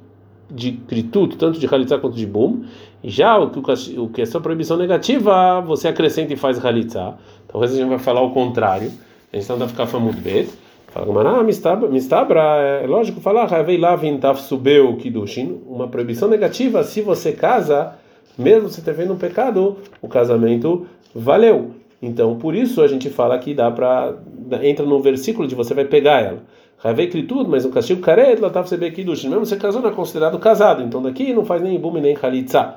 de 0.49 0.71
krituto, 0.71 1.37
tanto 1.37 1.59
de 1.59 1.67
Khalitsa 1.67 1.97
quanto 1.97 2.15
de 2.15 2.25
Bum? 2.25 2.63
Já 3.03 3.37
o 3.37 3.49
que, 3.49 3.59
o 3.99 4.09
que 4.09 4.21
é 4.21 4.25
só 4.25 4.39
proibição 4.39 4.77
negativa, 4.77 5.61
você 5.61 5.87
acrescenta 5.87 6.33
e 6.33 6.35
faz 6.35 6.57
Khalitsa. 6.59 7.15
Talvez 7.47 7.73
a 7.73 7.77
gente 7.77 7.87
vai 7.87 7.99
falar 7.99 8.21
o 8.21 8.31
contrário. 8.31 8.91
A 9.31 9.37
gente 9.37 9.47
não 9.47 9.57
vai 9.57 9.67
ficar 9.67 9.85
famoso 9.85 10.17
bet. 10.17 10.49
Fala 10.87 11.05
Gumará, 11.05 11.43
mistabra, 11.43 12.39
é 12.83 12.87
lógico 12.87 13.21
falar, 13.21 13.45
Ravei 13.45 13.77
Lavin 13.77 14.17
Taf 14.17 14.41
Subeu 14.41 14.97
Kidushin, 14.97 15.61
uma 15.67 15.87
proibição 15.87 16.27
negativa, 16.27 16.83
se 16.83 16.99
você 17.03 17.31
casa, 17.31 17.93
mesmo 18.35 18.69
você 18.69 18.81
tendo 18.81 19.13
um 19.13 19.17
pecado, 19.17 19.77
o 20.01 20.07
casamento 20.07 20.87
valeu. 21.13 21.75
Então, 22.01 22.37
por 22.37 22.55
isso 22.55 22.81
a 22.81 22.87
gente 22.87 23.09
fala 23.09 23.37
que 23.37 23.53
dá 23.53 23.69
para 23.69 24.15
entra 24.63 24.85
no 24.85 25.01
versículo 25.01 25.47
de 25.47 25.55
você 25.55 25.73
vai 25.73 25.85
pegar 25.85 26.21
ela. 26.21 26.43
Ravei 26.77 27.07
tudo, 27.07 27.49
mas 27.49 27.65
o 27.65 27.69
castigo 27.69 27.99
caret, 27.99 28.39
tá 28.39 28.61
você 28.61 28.75
aqui 28.75 29.03
do 29.03 29.11
mesmo 29.11 29.45
você 29.45 29.57
casou 29.57 29.81
não 29.81 29.89
é 29.89 29.93
considerado 29.93 30.39
casado. 30.39 30.81
Então 30.81 31.01
daqui 31.01 31.33
não 31.33 31.43
faz 31.43 31.61
nem 31.61 31.75
ibum 31.75 31.91
nem 31.99 32.15
khalitza. 32.15 32.75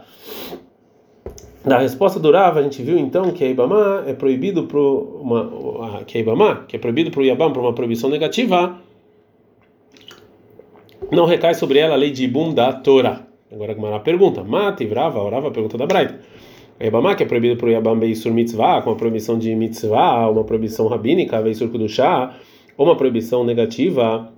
Na 1.65 1.79
resposta 1.79 2.19
do 2.19 2.33
Rav, 2.33 2.59
a 2.59 2.63
gente 2.63 2.83
viu 2.83 2.99
então 2.99 3.31
que 3.31 3.45
a 3.45 3.49
Ibama 3.49 4.03
é 4.05 4.13
proibido 4.13 4.65
para 4.65 4.81
uma 4.81 6.03
que 6.05 6.19
a 6.19 6.21
Ibama, 6.21 6.65
que 6.67 6.75
é 6.75 6.79
proibido 6.79 7.13
para 7.13 7.21
o 7.21 7.25
Yabam 7.25 7.53
para 7.53 7.63
uma 7.63 7.73
proibição 7.73 8.11
negativa, 8.11 8.77
não 11.13 11.25
recai 11.25 11.55
sobre 11.55 11.79
ela 11.79 11.95
a 11.95 11.97
lei 11.97 12.11
de 12.11 12.25
Ibum 12.25 12.53
da 12.53 12.73
Torá. 12.73 13.23
Agora 13.53 13.77
a 13.95 14.01
pergunta, 14.01 14.43
Mata 14.43 14.83
e 14.83 14.87
Vrava, 14.87 15.25
a 15.25 15.31
Rava 15.31 15.53
pergunta 15.53 15.79
da 15.79 15.87
Braita. 15.87 16.19
Yabamá, 16.81 17.15
que 17.15 17.23
é 17.23 17.27
proibido 17.27 17.57
por 17.57 17.69
Yabam 17.69 17.99
Beisur 17.99 18.33
Mitzvah, 18.33 18.83
com 18.83 18.91
uma 18.91 18.97
proibição 18.97 19.39
de 19.39 19.55
Mitzvah, 19.55 20.29
uma 20.31 20.45
proibição 20.45 20.87
rabínica, 20.89 21.41
Beisur 21.41 21.69
Kudushá, 21.69 22.35
ou 22.77 22.87
uma 22.87 22.97
proibição 22.97 23.45
negativa, 23.45 24.33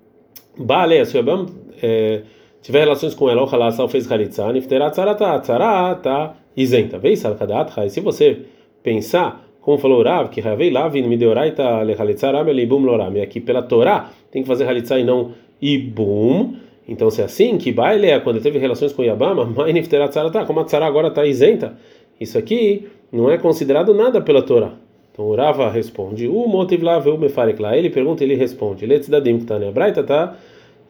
Bale, 0.57 1.05
se 1.05 1.17
o 1.17 1.19
Yabam 1.19 1.47
é, 1.83 2.23
tiver 2.63 2.81
relações 2.81 3.15
com 3.15 3.29
ela, 3.29 3.43
ou 3.43 3.49
Halassal 3.49 3.89
fez 3.89 4.11
Halitzah, 4.11 4.53
Nifterá 4.53 4.91
Tzarata, 4.91 5.39
Tzarata, 5.41 6.35
isenta. 6.57 6.99
Vei 6.99 7.17
Salkadat, 7.17 7.91
se 7.91 8.01
você 8.01 8.39
pensar, 8.83 9.45
como 9.61 9.79
falou 9.79 10.03
Rav, 10.03 10.29
que 10.29 10.41
Ravei 10.41 10.71
Lavin 10.71 11.03
Mideoraita 11.09 11.83
Lehalitzah 11.83 12.31
Ram 12.31 12.49
Elibum 12.49 12.85
Loram, 12.85 13.17
e 13.17 13.21
aqui 13.21 13.41
pela 13.41 13.63
Torá 13.63 14.11
tem 14.31 14.43
que 14.43 14.49
fazer 14.49 14.69
Halitzah 14.69 14.99
e 14.99 15.05
não 15.05 15.33
Ibum. 15.61 16.57
Então, 16.87 17.11
se 17.11 17.23
é 17.23 17.25
assim, 17.25 17.57
que 17.57 17.73
baile 17.73 18.21
quando 18.21 18.43
teve 18.43 18.59
relações 18.59 18.93
com 18.93 19.03
Yabama, 19.03 19.45
mas 19.57 19.73
Nifterá 19.73 20.09
Tzarata, 20.09 20.45
como 20.45 20.61
a 20.61 20.65
Tzara 20.65 20.87
agora 20.87 21.09
está 21.09 21.27
isenta. 21.27 21.77
Isso 22.21 22.39
aqui 22.39 22.89
não 23.13 23.31
é 23.31 23.39
considerado 23.39 23.95
nada 23.95 24.21
pela 24.21 24.43
Torá. 24.43 24.73
Então 25.13 25.27
o 25.27 25.37
Rava 25.37 25.71
responde, 25.71 26.27
o 26.27 26.49
motiv 26.49 26.83
lá 26.83 26.99
o 26.99 27.63
lá. 27.63 27.77
Ele 27.77 27.89
pergunta, 27.89 28.25
ele 28.25 28.35
responde. 28.35 28.85
Let's 28.85 29.09
da 29.09 29.21
que 29.21 29.45
tá, 29.45 29.59
né? 29.59 29.69
A 29.69 29.73
Braita 29.73 30.03
tá, 30.03 30.37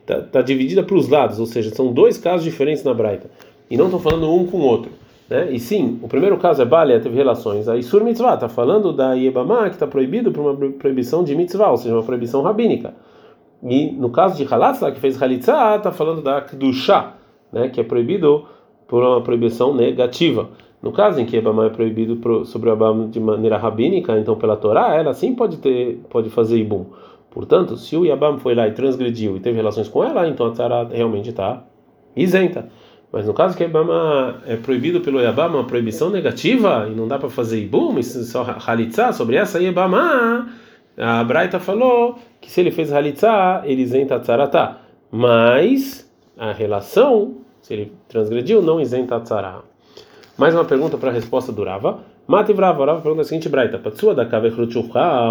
tá, 0.06 0.20
tá 0.22 0.40
dividida 0.40 0.82
para 0.82 0.96
os 0.96 1.08
lados, 1.08 1.38
ou 1.38 1.44
seja, 1.44 1.74
são 1.74 1.92
dois 1.92 2.16
casos 2.16 2.42
diferentes 2.42 2.82
na 2.82 2.94
Braita. 2.94 3.30
E 3.70 3.76
não 3.76 3.86
estão 3.86 4.00
falando 4.00 4.32
um 4.32 4.46
com 4.46 4.58
o 4.58 4.62
outro. 4.62 4.90
Né? 5.28 5.52
E 5.52 5.60
sim, 5.60 5.98
o 6.02 6.08
primeiro 6.08 6.38
caso 6.38 6.62
é 6.62 6.64
Balia, 6.64 7.00
teve 7.00 7.14
relações. 7.16 7.68
Aí 7.68 7.82
Sur 7.82 8.02
Mitzvah, 8.02 8.34
está 8.34 8.48
falando 8.48 8.92
da 8.92 9.12
Yebamá, 9.12 9.68
que 9.68 9.76
está 9.76 9.86
proibido 9.86 10.32
por 10.32 10.40
uma 10.40 10.70
proibição 10.72 11.22
de 11.22 11.34
Mitzvah, 11.34 11.70
ou 11.70 11.76
seja, 11.76 11.94
uma 11.94 12.02
proibição 12.02 12.40
rabínica. 12.40 12.94
E 13.62 13.90
no 13.92 14.10
caso 14.10 14.36
de 14.36 14.44
Halatz, 14.50 14.80
que 14.80 15.00
fez 15.00 15.20
Halitzah, 15.20 15.76
está 15.76 15.90
falando 15.90 16.22
da 16.22 16.40
Kedushá, 16.40 17.14
né? 17.52 17.68
que 17.68 17.80
é 17.80 17.84
proibido 17.84 18.44
por 18.86 19.02
uma 19.02 19.22
proibição 19.22 19.74
negativa. 19.74 20.48
No 20.84 20.92
caso 20.92 21.18
em 21.18 21.24
que 21.24 21.38
Ebamá 21.38 21.64
é 21.64 21.70
proibido 21.70 22.44
sobre 22.44 22.68
o 22.68 22.72
Abam 22.74 23.08
de 23.08 23.18
maneira 23.18 23.56
rabínica, 23.56 24.18
então 24.18 24.36
pela 24.36 24.54
Torá, 24.54 24.94
ela 24.94 25.14
sim 25.14 25.34
pode 25.34 25.56
ter, 25.56 26.02
pode 26.10 26.28
fazer 26.28 26.58
Ibum. 26.58 26.84
Portanto, 27.30 27.78
se 27.78 27.96
o 27.96 28.04
Yabam 28.04 28.36
foi 28.36 28.54
lá 28.54 28.68
e 28.68 28.72
transgrediu 28.72 29.34
e 29.34 29.40
teve 29.40 29.56
relações 29.56 29.88
com 29.88 30.04
ela, 30.04 30.28
então 30.28 30.46
a 30.46 30.50
Tzara 30.50 30.86
realmente 30.92 31.30
está 31.30 31.64
isenta. 32.14 32.68
Mas 33.10 33.26
no 33.26 33.32
caso 33.32 33.56
que 33.56 33.62
Yabama 33.62 34.42
é 34.46 34.56
proibido 34.56 35.00
pelo 35.00 35.22
Yabama, 35.22 35.56
uma 35.56 35.64
proibição 35.64 36.10
negativa, 36.10 36.86
e 36.86 36.94
não 36.94 37.08
dá 37.08 37.18
para 37.18 37.30
fazer 37.30 37.62
Ibum, 37.62 38.02
só 38.02 38.44
Halitzá, 38.66 39.10
sobre 39.10 39.36
essa 39.36 39.58
Yabama, 39.58 40.50
a 40.98 41.24
Braita 41.24 41.58
falou 41.58 42.18
que 42.42 42.50
se 42.50 42.60
ele 42.60 42.70
fez 42.70 42.92
Halitzá, 42.92 43.62
ele 43.64 43.80
isenta 43.80 44.16
a 44.16 44.20
Tzaratá. 44.20 44.80
Mas 45.10 46.06
a 46.36 46.52
relação, 46.52 47.36
se 47.62 47.72
ele 47.72 47.92
transgrediu, 48.06 48.60
não 48.60 48.78
isenta 48.78 49.16
a 49.16 49.20
Tzara. 49.20 49.73
Mais 50.36 50.52
uma 50.52 50.64
pergunta 50.64 50.98
para 50.98 51.10
a 51.10 51.12
resposta 51.12 51.52
do 51.52 51.62
Rava. 51.62 52.00
Mata 52.26 52.50
e 52.50 52.54
Vrava, 52.54 52.84
Rava 52.84 53.00
pergunta 53.00 53.22
a 53.22 53.24
seguinte, 53.24 53.48
Braita, 53.48 53.78
Patsua 53.78 54.16
da 54.16 54.24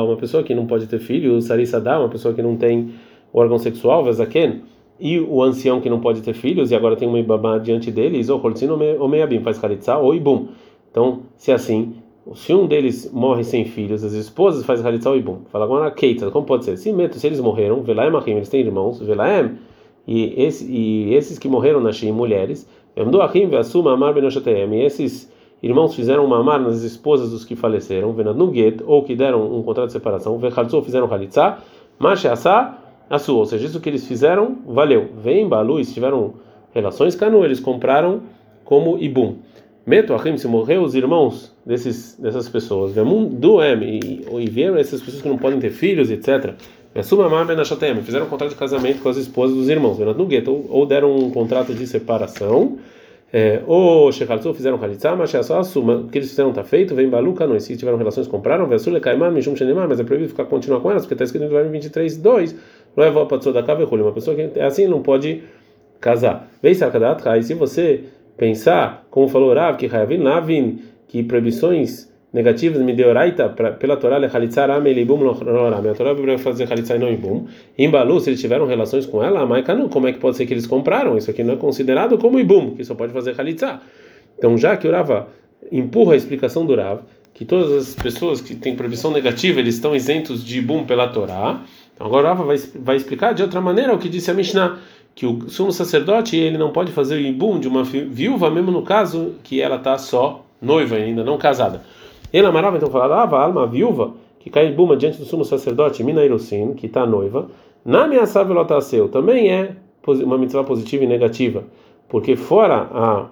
uma 0.01 0.15
pessoa 0.15 0.43
que 0.43 0.55
não 0.55 0.65
pode 0.65 0.87
ter 0.87 0.99
filhos, 0.99 1.43
Sarisada, 1.43 1.99
uma 1.99 2.07
pessoa 2.07 2.33
que 2.33 2.41
não 2.41 2.55
tem 2.55 2.93
órgão 3.33 3.57
sexual, 3.57 4.05
Vezaken, 4.05 4.61
e 4.97 5.19
o 5.19 5.43
ancião 5.43 5.81
que 5.81 5.89
não 5.89 5.99
pode 5.99 6.21
ter 6.21 6.33
filhos, 6.33 6.71
e 6.71 6.75
agora 6.75 6.95
tem 6.95 7.05
uma 7.05 7.19
Ibabá 7.19 7.57
diante 7.57 7.91
deles, 7.91 8.29
ou 8.29 8.39
Holtzino 8.39 8.79
ou 8.97 9.09
Meabim, 9.09 9.41
faz 9.41 9.59
Khalitsa 9.59 9.97
ou 9.97 10.15
Ibum. 10.15 10.47
Então, 10.89 11.23
se 11.35 11.51
é 11.51 11.55
assim, 11.55 11.95
se 12.33 12.53
um 12.53 12.65
deles 12.65 13.11
morre 13.11 13.43
sem 13.43 13.65
filhos, 13.65 14.05
as 14.05 14.13
esposas 14.13 14.65
faz 14.65 14.81
Khalitsa 14.81 15.09
ou 15.09 15.17
Ibum. 15.17 15.39
Fala 15.51 15.65
agora, 15.65 15.91
Keita, 15.91 16.31
como 16.31 16.45
pode 16.45 16.63
ser? 16.63 16.77
Se, 16.77 16.93
se 17.11 17.27
eles 17.27 17.41
morreram, 17.41 17.83
Velaem 17.83 18.15
Achim, 18.15 18.31
eles 18.31 18.47
têm 18.47 18.61
irmãos, 18.61 19.01
Velaem, 19.01 19.57
e, 20.07 20.33
esse, 20.41 20.65
e 20.71 21.13
esses 21.13 21.37
que 21.37 21.49
morreram 21.49 21.81
nascem 21.81 22.11
mulheres, 22.11 22.65
e 22.95 24.85
esses 24.85 25.31
irmãos 25.61 25.95
fizeram 25.95 26.25
uma 26.25 26.39
amar 26.39 26.59
nas 26.59 26.83
esposas 26.83 27.31
dos 27.31 27.45
que 27.45 27.55
faleceram, 27.55 28.13
Venadnuget, 28.13 28.83
ou 28.85 29.03
que 29.03 29.15
deram 29.15 29.57
um 29.57 29.63
contrato 29.63 29.87
de 29.87 29.93
separação, 29.93 30.37
Vechalzu 30.37 30.81
fizeram 30.81 31.11
Halitzá, 31.11 31.59
Masheassá, 31.97 32.79
Assu, 33.09 33.37
ou 33.37 33.45
seja, 33.45 33.65
isso 33.65 33.79
que 33.79 33.89
eles 33.89 34.07
fizeram, 34.07 34.57
valeu. 34.65 35.09
Vem, 35.17 35.47
Balu, 35.47 35.79
e 35.79 35.85
tiveram 35.85 36.33
relações, 36.73 37.15
Canu, 37.15 37.43
eles 37.45 37.59
compraram 37.59 38.21
como 38.63 38.97
Ibum. 38.97 39.35
Meto 39.85 40.13
Achim, 40.13 40.37
se 40.37 40.47
morreu 40.47 40.81
os 40.81 40.95
irmãos 40.95 41.53
desses, 41.65 42.17
dessas 42.17 42.47
pessoas, 42.47 42.93
Duem, 42.93 43.83
e, 43.83 44.25
e 44.39 44.49
vieram 44.49 44.77
essas 44.77 45.01
pessoas 45.01 45.21
que 45.21 45.29
não 45.29 45.37
podem 45.37 45.59
ter 45.59 45.71
filhos, 45.71 46.09
etc. 46.09 46.55
Fizeram 48.03 48.25
um 48.25 48.29
contrato 48.29 48.51
de 48.51 48.55
casamento 48.55 49.01
com 49.01 49.09
as 49.09 49.17
esposas 49.17 49.55
dos 49.55 49.67
irmãos, 49.67 49.97
no 49.97 50.25
gueto, 50.25 50.65
ou 50.69 50.85
deram 50.85 51.15
um 51.15 51.31
contrato 51.31 51.73
de 51.73 51.87
separação, 51.87 52.77
é, 53.35 53.63
ou 53.65 54.11
Shechalzu 54.11 54.53
fizeram 54.53 54.79
Halitzah, 54.79 55.15
mas 55.15 55.31
só 55.31 55.59
assuma, 55.59 55.95
o 55.95 56.07
que 56.07 56.19
eles 56.19 56.29
fizeram 56.29 56.51
está 56.51 56.63
feito, 56.63 56.93
vem 56.93 57.09
Baluca, 57.09 57.47
não, 57.47 57.59
se 57.59 57.75
tiveram 57.75 57.97
relações, 57.97 58.27
compraram, 58.27 58.67
Vesule 58.67 58.99
Kaimar, 58.99 59.31
Mishum 59.31 59.55
Shenemar, 59.55 59.89
mas 59.89 59.99
é 59.99 60.03
proibido 60.03 60.29
ficar 60.29 60.45
continuar 60.45 60.81
com 60.81 60.91
elas, 60.91 61.01
porque 61.01 61.15
está 61.15 61.23
escrito 61.23 61.41
no 61.41 61.49
Deuteronômio 61.49 61.81
23, 61.81 62.17
2, 62.17 62.55
não 62.95 63.03
é 63.03 63.11
da 63.51 63.63
Kave 63.63 63.85
uma 63.85 64.11
pessoa 64.11 64.35
que 64.35 64.51
é 64.59 64.63
assim 64.63 64.85
não 64.85 65.01
pode 65.01 65.41
casar. 65.99 66.47
Vem 66.61 66.75
Sarkadat, 66.75 67.23
e 67.39 67.41
se 67.41 67.55
você 67.55 68.03
pensar, 68.37 69.07
como 69.09 69.27
falou 69.27 69.51
Rav, 69.51 69.77
que 69.77 69.87
Hayavin 69.87 70.17
Lavin, 70.17 70.79
que 71.07 71.23
proibições 71.23 72.12
negativas 72.33 72.81
me 72.81 72.93
deu 72.93 73.13
raita 73.13 73.49
pela 73.49 73.95
Torá 73.95 74.17
le 74.17 74.27
halitzar 74.27 74.71
am 74.71 74.85
elibum 74.87 75.23
lo 75.23 75.31
A 75.31 75.93
Torá 75.93 76.13
vai 76.13 76.37
fazer 76.37 76.67
halitzar 76.71 76.97
e 76.97 76.99
não 76.99 77.11
ibum. 77.11 77.45
Em 77.77 77.89
Balu, 77.89 78.19
se 78.19 78.31
eles 78.31 78.41
tiveram 78.41 78.65
relações 78.65 79.05
com 79.05 79.23
ela, 79.23 79.45
mas 79.45 79.65
não, 79.67 79.87
como 79.87 80.07
é 80.07 80.13
que 80.13 80.19
pode 80.19 80.35
ser 80.35 80.47
que 80.47 80.53
eles 80.53 80.65
compraram? 80.65 81.15
Isso 81.15 81.29
aqui 81.29 81.43
não 81.43 81.53
é 81.53 81.57
considerado 81.57 82.17
como 82.17 82.39
ibum, 82.39 82.75
que 82.75 82.83
só 82.83 82.95
pode 82.95 83.13
fazer 83.13 83.39
halitzar. 83.39 83.81
Então, 84.37 84.57
já 84.57 84.75
que 84.75 84.87
o 84.87 84.91
empurra 85.71 86.13
a 86.13 86.15
explicação 86.15 86.65
do 86.65 86.75
Rav, 86.75 87.01
que 87.33 87.45
todas 87.45 87.71
as 87.71 87.95
pessoas 87.95 88.41
que 88.41 88.55
têm 88.55 88.75
proibição 88.75 89.11
negativa, 89.11 89.59
eles 89.59 89.75
estão 89.75 89.95
isentos 89.95 90.43
de 90.43 90.57
ibum 90.57 90.85
pela 90.85 91.07
Torá. 91.07 91.61
Então, 91.93 92.07
agora 92.07 92.33
o 92.33 92.45
vai, 92.45 92.57
vai 92.57 92.95
explicar 92.95 93.33
de 93.33 93.43
outra 93.43 93.61
maneira 93.61 93.93
o 93.93 93.99
que 93.99 94.09
disse 94.09 94.31
a 94.31 94.33
Mishnah, 94.33 94.79
que 95.15 95.27
o 95.27 95.47
sumo 95.49 95.71
sacerdote 95.71 96.35
ele 96.35 96.57
não 96.57 96.71
pode 96.71 96.91
fazer 96.91 97.15
o 97.15 97.19
ibum 97.19 97.59
de 97.59 97.67
uma 97.67 97.83
viúva, 97.83 98.49
mesmo 98.49 98.71
no 98.71 98.81
caso 98.81 99.35
que 99.43 99.61
ela 99.61 99.75
está 99.75 99.97
só 99.97 100.43
noiva 100.61 100.95
ainda, 100.95 101.23
não 101.23 101.37
casada. 101.37 101.81
Ele 102.33 102.47
amarava, 102.47 102.77
então 102.77 102.89
falava, 102.89 103.15
ah, 103.15 103.43
alma 103.43 103.67
viúva, 103.67 104.15
que 104.39 104.49
cai 104.49 104.67
em 104.67 104.73
buma 104.73 104.97
diante 104.97 105.19
do 105.19 105.25
sumo 105.25 105.45
sacerdote, 105.45 106.03
Mina 106.03 106.21
que 106.75 106.87
está 106.87 107.05
noiva, 107.05 107.47
na 107.85 108.07
minha 108.07 108.25
seu 108.25 109.07
também 109.09 109.51
é 109.51 109.75
uma 110.05 110.37
mitzvah 110.37 110.63
positiva 110.63 111.03
e 111.03 111.07
negativa, 111.07 111.63
porque 112.09 112.35
fora 112.35 112.89
a 112.91 113.29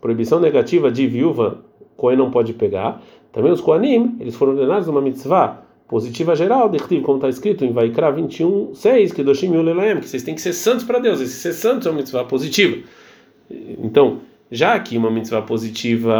proibição 0.00 0.40
negativa 0.40 0.90
de 0.90 1.06
viúva, 1.06 1.58
Cohen 1.96 2.16
não 2.16 2.30
pode 2.30 2.54
pegar, 2.54 3.02
também 3.30 3.52
os 3.52 3.60
Koanim, 3.60 4.16
eles 4.18 4.34
foram 4.34 4.54
ordenados 4.54 4.88
uma 4.88 5.00
mitzvah 5.00 5.62
positiva 5.86 6.34
geral, 6.34 6.70
como 7.02 7.18
está 7.18 7.28
escrito 7.28 7.64
em 7.64 7.72
Vaikra 7.72 8.10
21, 8.10 8.74
6, 8.74 9.12
que 9.12 9.22
Doshim 9.22 9.50
que 10.00 10.08
vocês 10.08 10.22
têm 10.22 10.34
que 10.34 10.40
ser 10.40 10.52
santos 10.52 10.84
para 10.84 10.98
Deus, 10.98 11.20
esse 11.20 11.34
ser 11.34 11.52
santos 11.52 11.86
é 11.86 11.90
uma 11.90 11.98
mitzvah 11.98 12.24
positiva. 12.24 12.78
Então, 13.50 14.18
já 14.50 14.78
que 14.80 14.96
uma 14.96 15.10
mitzvah 15.10 15.42
positiva 15.42 16.14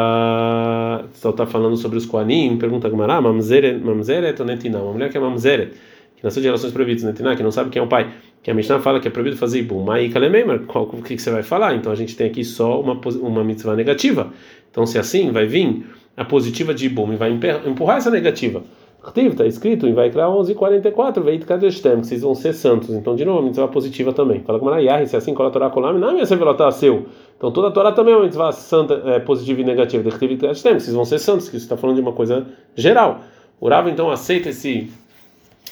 só 1.15 1.31
está 1.31 1.47
falando 1.47 1.77
sobre 1.77 1.99
os 1.99 2.07
Koanim, 2.07 2.57
pergunta 2.59 2.87
a 2.87 2.91
Gamara, 2.91 3.21
mamzeret 3.21 4.41
ou 4.41 4.47
netinah? 4.47 4.83
Uma 4.83 4.93
mulher 4.93 5.11
que 5.11 5.17
é 5.17 5.21
mamzeret, 5.21 5.73
que 6.17 6.23
nasceu 6.23 6.41
de 6.41 6.47
relações 6.49 6.73
proibidas, 6.73 7.03
netinah, 7.03 7.35
que 7.35 7.43
não 7.43 7.51
sabe 7.51 7.71
quem 7.71 7.81
é 7.81 7.85
o 7.85 7.89
pai, 7.89 8.09
que 8.43 8.51
a 8.51 8.55
Mishnah 8.55 8.81
fala 8.81 9.01
que 9.01 9.09
é 9.09 9.11
proibido 9.11 9.37
fazer 9.37 9.59
ibum, 9.59 9.91
aí 9.91 10.09
kalemeimer, 10.09 10.63
o 10.69 11.03
que, 11.03 11.17
que 11.17 11.23
você 11.23 11.31
vai 11.31 11.43
falar? 11.43 11.75
Então 11.75 11.91
a 11.91 11.95
gente 11.95 12.17
tem 12.17 12.29
aqui 12.29 12.45
só 12.45 12.81
uma, 12.81 12.99
uma 13.21 13.45
mitzvah 13.45 13.75
negativa. 13.75 14.33
Então 14.71 14.87
se 14.87 14.99
assim, 14.99 15.33
vai 15.33 15.47
vir 15.47 15.85
a 16.17 16.25
positiva 16.25 16.73
de 16.73 16.87
ibum 16.87 17.13
e 17.13 17.17
vai 17.17 17.31
empurrar 17.67 17.99
essa 17.99 18.11
negativa. 18.11 18.63
Está 19.03 19.47
escrito 19.47 19.87
em 19.87 19.95
Vaikra 19.95 20.29
11:44, 20.29 21.23
Veit 21.23 21.47
Kadeshtem, 21.47 22.01
que 22.01 22.07
vocês 22.07 22.21
vão 22.21 22.35
ser 22.35 22.53
santos. 22.53 22.91
Então, 22.91 23.17
de 23.17 23.25
novo, 23.25 23.39
a 23.39 23.43
mitzvah 23.43 23.67
positiva 23.67 24.13
também. 24.13 24.41
Fala 24.41 24.59
com 24.59 24.67
Marayah, 24.67 25.07
se 25.07 25.15
é 25.15 25.19
assim, 25.19 25.33
a 25.33 25.51
Torá 25.51 25.71
Kolam, 25.71 25.99
não 25.99 26.11
é 26.11 26.13
minha 26.13 26.27
seu. 26.27 27.07
Então, 27.37 27.51
toda 27.51 27.69
a 27.69 27.71
Torá 27.71 27.93
também 27.93 28.13
é 28.13 28.17
uma 28.19 28.25
mitzvah 28.25 28.53
santa, 28.53 29.03
é, 29.07 29.19
positiva 29.19 29.63
e 29.63 29.65
negativa. 29.65 30.03
Veit 30.03 30.37
Kadeshtem, 30.37 30.75
vocês 30.75 30.95
vão 30.95 31.07
ser 31.07 31.19
santos, 31.19 31.49
que 31.49 31.57
isso 31.57 31.65
está 31.65 31.79
falando 31.79 31.97
de 31.97 32.03
uma 32.03 32.13
coisa 32.13 32.47
geral. 32.77 33.21
O 33.59 33.71
Rav, 33.71 33.89
então, 33.89 34.11
aceita 34.11 34.51
esse 34.51 34.91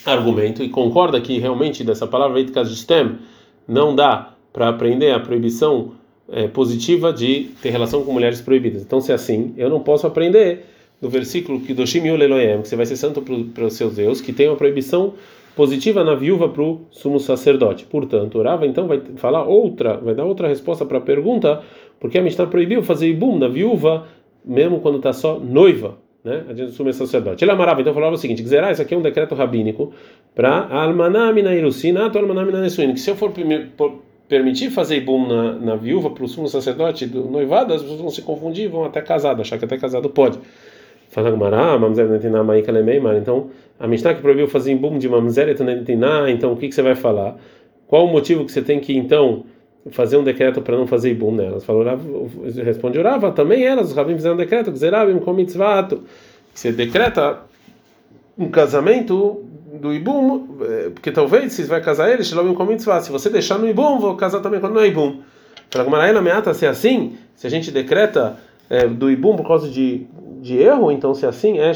argumento 0.07 0.63
e 0.63 0.71
concorda 0.71 1.21
que 1.21 1.39
realmente 1.39 1.85
dessa 1.85 2.07
palavra 2.07 2.35
Veit 2.35 2.51
Kadeshtem 2.51 3.19
não 3.69 3.95
dá 3.95 4.31
para 4.55 4.71
aprender 4.71 5.13
a 5.13 5.21
proibição 5.21 5.93
é, 6.31 6.49
positiva 6.49 7.13
de 7.13 7.51
ter 7.61 7.69
relação 7.69 8.03
com 8.05 8.13
mulheres 8.13 8.41
proibidas. 8.41 8.81
Então, 8.81 9.03
se 9.03 9.13
é 9.13 9.15
assim, 9.15 9.53
eu 9.59 9.69
não 9.69 9.81
posso 9.81 10.07
aprender 10.07 10.65
do 11.01 11.09
versículo 11.09 11.61
que 11.61 11.75
que 11.75 12.69
você 12.69 12.77
vai 12.77 12.87
ser 12.87 12.97
santo 12.97 13.23
para 13.23 13.65
os 13.65 13.75
seus 13.75 13.97
Deus, 13.97 14.21
que 14.21 14.33
tem 14.33 14.49
uma 14.49 14.57
proibição 14.57 15.15
positiva 15.55 16.05
na 16.05 16.15
viúva 16.15 16.49
para 16.49 16.63
o 16.63 16.83
sumo 16.91 17.19
sacerdote. 17.19 17.85
Portanto, 17.85 18.41
Rava 18.41 18.67
então 18.67 18.87
vai 18.87 19.01
falar 19.17 19.45
outra, 19.45 19.97
vai 19.97 20.15
dar 20.15 20.25
outra 20.25 20.47
resposta 20.47 20.87
para 20.87 20.99
a 20.99 21.01
pergunta, 21.01 21.63
porque 21.99 22.19
a 22.19 22.23
Mishnah 22.23 22.47
proibiu 22.47 22.83
fazer 22.83 23.09
ibum 23.09 23.39
na 23.39 23.49
viúva, 23.49 24.07
mesmo 24.45 24.81
quando 24.81 24.99
está 24.99 25.13
só 25.13 25.39
noiva, 25.39 25.99
né? 26.23 26.45
Adiante 26.49 26.71
do 26.71 26.77
sumo 26.77 26.93
sacerdote. 26.93 27.43
Ele 27.43 27.51
amarava, 27.51 27.81
então 27.81 27.93
falava 27.93 28.15
o 28.15 28.19
seguinte: 28.19 28.43
Gzerá, 28.43 28.71
isso 28.71 28.83
aqui 28.83 28.95
é 28.95 28.97
um 28.97 29.03
decreto 29.03 29.35
rabínico 29.35 29.93
para 30.33 30.69
almanamina 30.69 31.55
irusinato 31.55 32.19
almanamina 32.19 32.61
nesuin, 32.61 32.93
que 32.93 33.01
se 33.01 33.11
eu 33.11 33.17
for 33.17 33.33
permitir 34.29 34.71
fazer 34.71 34.99
ibum 34.99 35.27
na, 35.27 35.53
na 35.55 35.77
viúva 35.77 36.11
para 36.11 36.23
o 36.23 36.29
sumo 36.29 36.47
sacerdote 36.47 37.07
do 37.07 37.25
noivado, 37.25 37.75
as 37.75 37.83
pessoas 37.83 38.01
vão 38.01 38.11
se 38.11 38.23
confundir, 38.23 38.69
vão 38.69 38.85
até 38.85 39.01
casado, 39.01 39.41
achar 39.41 39.59
que 39.59 39.65
até 39.65 39.77
casado 39.77 40.09
pode. 40.09 40.39
Fala 41.11 41.31
Gmará, 41.31 41.79
Mamzer 41.79 42.07
Netiná 42.07 42.43
Maika 42.43 42.71
Lemeimar. 42.71 43.17
Então, 43.17 43.51
a 43.79 43.87
Mishnah 43.87 44.15
que 44.15 44.23
proibiu 44.23 44.47
fazer 44.49 44.75
boom 44.75 44.99
de 44.99 45.09
Mamzer 45.09 45.49
Netiná, 45.65 46.31
então 46.31 46.53
o 46.53 46.57
que, 46.57 46.69
que 46.69 46.75
você 46.75 46.83
vai 46.83 46.95
falar? 46.95 47.37
Qual 47.87 48.05
o 48.05 48.13
motivo 48.13 48.45
que 48.45 48.53
você 48.53 48.61
tem 48.61 48.79
que, 48.79 48.97
então, 48.97 49.45
fazer 49.91 50.19
um 50.19 50.25
decreto 50.25 50.61
para 50.61 50.77
não 50.77 50.87
fazer 50.87 51.11
ibum 51.11 51.35
nelas? 51.35 51.65
Falou, 51.65 51.85
responde 52.63 52.99
Urava, 52.99 53.33
também 53.33 53.65
elas, 53.65 53.89
os 53.89 53.97
rabim 53.97 54.15
fizeram 54.15 54.35
um 54.35 54.39
decreto, 54.39 54.75
Zerabim 54.77 55.19
com 55.19 55.33
mitzvato. 55.33 56.03
Você 56.55 56.71
decreta 56.71 57.41
um 58.37 58.49
casamento 58.49 59.45
do 59.81 59.93
ibum, 59.93 60.59
eh, 60.61 60.91
porque 60.93 61.11
talvez 61.11 61.53
se 61.53 61.63
vai 61.65 61.81
casar 61.81 62.11
ele, 62.11 62.23
Shalom 62.23 62.55
com. 62.55 62.79
Se 63.01 63.11
você 63.11 63.31
deixar 63.31 63.59
no 63.59 63.69
ibum, 63.69 63.99
vou 63.99 64.17
casar 64.17 64.41
também 64.41 64.61
quando 64.61 64.75
não 64.75 64.83
é 64.83 64.89
ibum. 64.89 65.21
Fala 65.71 65.85
Gmará, 65.85 66.09
ela 66.09 66.19
ameaça 66.19 66.53
ser 66.53 66.67
assim, 66.67 67.17
se 67.35 67.47
a 67.47 67.51
gente 67.51 67.71
decreta 67.71 68.37
é, 68.69 68.87
do 68.87 69.11
ibum 69.11 69.37
por 69.37 69.47
causa 69.47 69.69
de 69.69 70.07
de 70.41 70.59
erro, 70.59 70.91
então 70.91 71.15
se 71.15 71.27
assim 71.27 71.59
é 71.59 71.73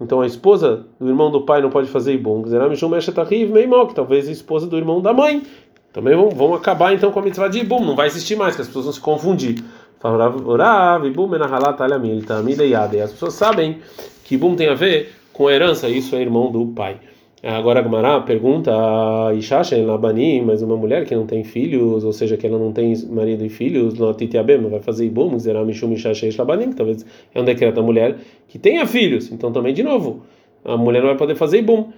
então 0.00 0.20
a 0.20 0.26
esposa 0.26 0.84
do 0.98 1.08
irmão 1.08 1.30
do 1.30 1.42
pai 1.42 1.62
não 1.62 1.70
pode 1.70 1.88
fazer 1.88 2.14
ibum, 2.14 2.42
que 2.42 3.94
talvez 3.94 4.28
a 4.28 4.32
esposa 4.32 4.66
do 4.66 4.76
irmão 4.76 5.00
da 5.00 5.12
mãe. 5.12 5.42
Também 5.92 6.16
vão, 6.16 6.30
vão 6.30 6.54
acabar 6.54 6.92
então 6.92 7.12
com 7.12 7.20
a 7.20 7.22
mitzvah 7.22 7.48
de 7.48 7.60
ibum, 7.60 7.84
não 7.84 7.94
vai 7.94 8.08
existir 8.08 8.34
mais, 8.34 8.56
que 8.56 8.62
as 8.62 8.66
pessoas 8.66 8.86
vão 8.86 8.94
se 8.94 9.00
confundir. 9.00 9.62
As 13.04 13.12
pessoas 13.12 13.34
sabem 13.34 13.78
que 14.24 14.34
ibum 14.34 14.56
tem 14.56 14.68
a 14.68 14.74
ver 14.74 15.12
com 15.32 15.46
a 15.46 15.52
herança, 15.52 15.88
isso 15.88 16.16
é 16.16 16.20
irmão 16.20 16.50
do 16.50 16.66
pai. 16.66 16.98
Agora 17.46 17.80
a 17.80 17.82
Gmará 17.82 18.20
pergunta 18.22 18.72
a 18.72 19.34
Ishasha 19.34 19.76
Labanim, 19.76 20.40
mas 20.40 20.62
uma 20.62 20.76
mulher 20.76 21.04
que 21.04 21.14
não 21.14 21.26
tem 21.26 21.44
filhos, 21.44 22.02
ou 22.02 22.12
seja, 22.12 22.38
que 22.38 22.46
ela 22.46 22.58
não 22.58 22.72
tem 22.72 22.94
marido 23.10 23.44
e 23.44 23.50
filhos, 23.50 23.98
vai 23.98 24.80
fazer 24.80 25.04
Ibum, 25.04 25.38
Zeramishum 25.38 25.92
Ishasha 25.92 26.26
Labanim, 26.38 26.72
talvez 26.72 27.04
é 27.34 27.40
um 27.40 27.44
decreto 27.44 27.74
da 27.74 27.82
mulher 27.82 28.16
que 28.48 28.58
tenha 28.58 28.86
filhos. 28.86 29.30
Então 29.30 29.52
também, 29.52 29.74
de 29.74 29.82
novo, 29.82 30.22
a 30.64 30.74
mulher 30.76 31.00
não 31.00 31.08
vai 31.08 31.18
poder 31.18 31.34
fazer 31.34 31.58
Ibum. 31.58 31.92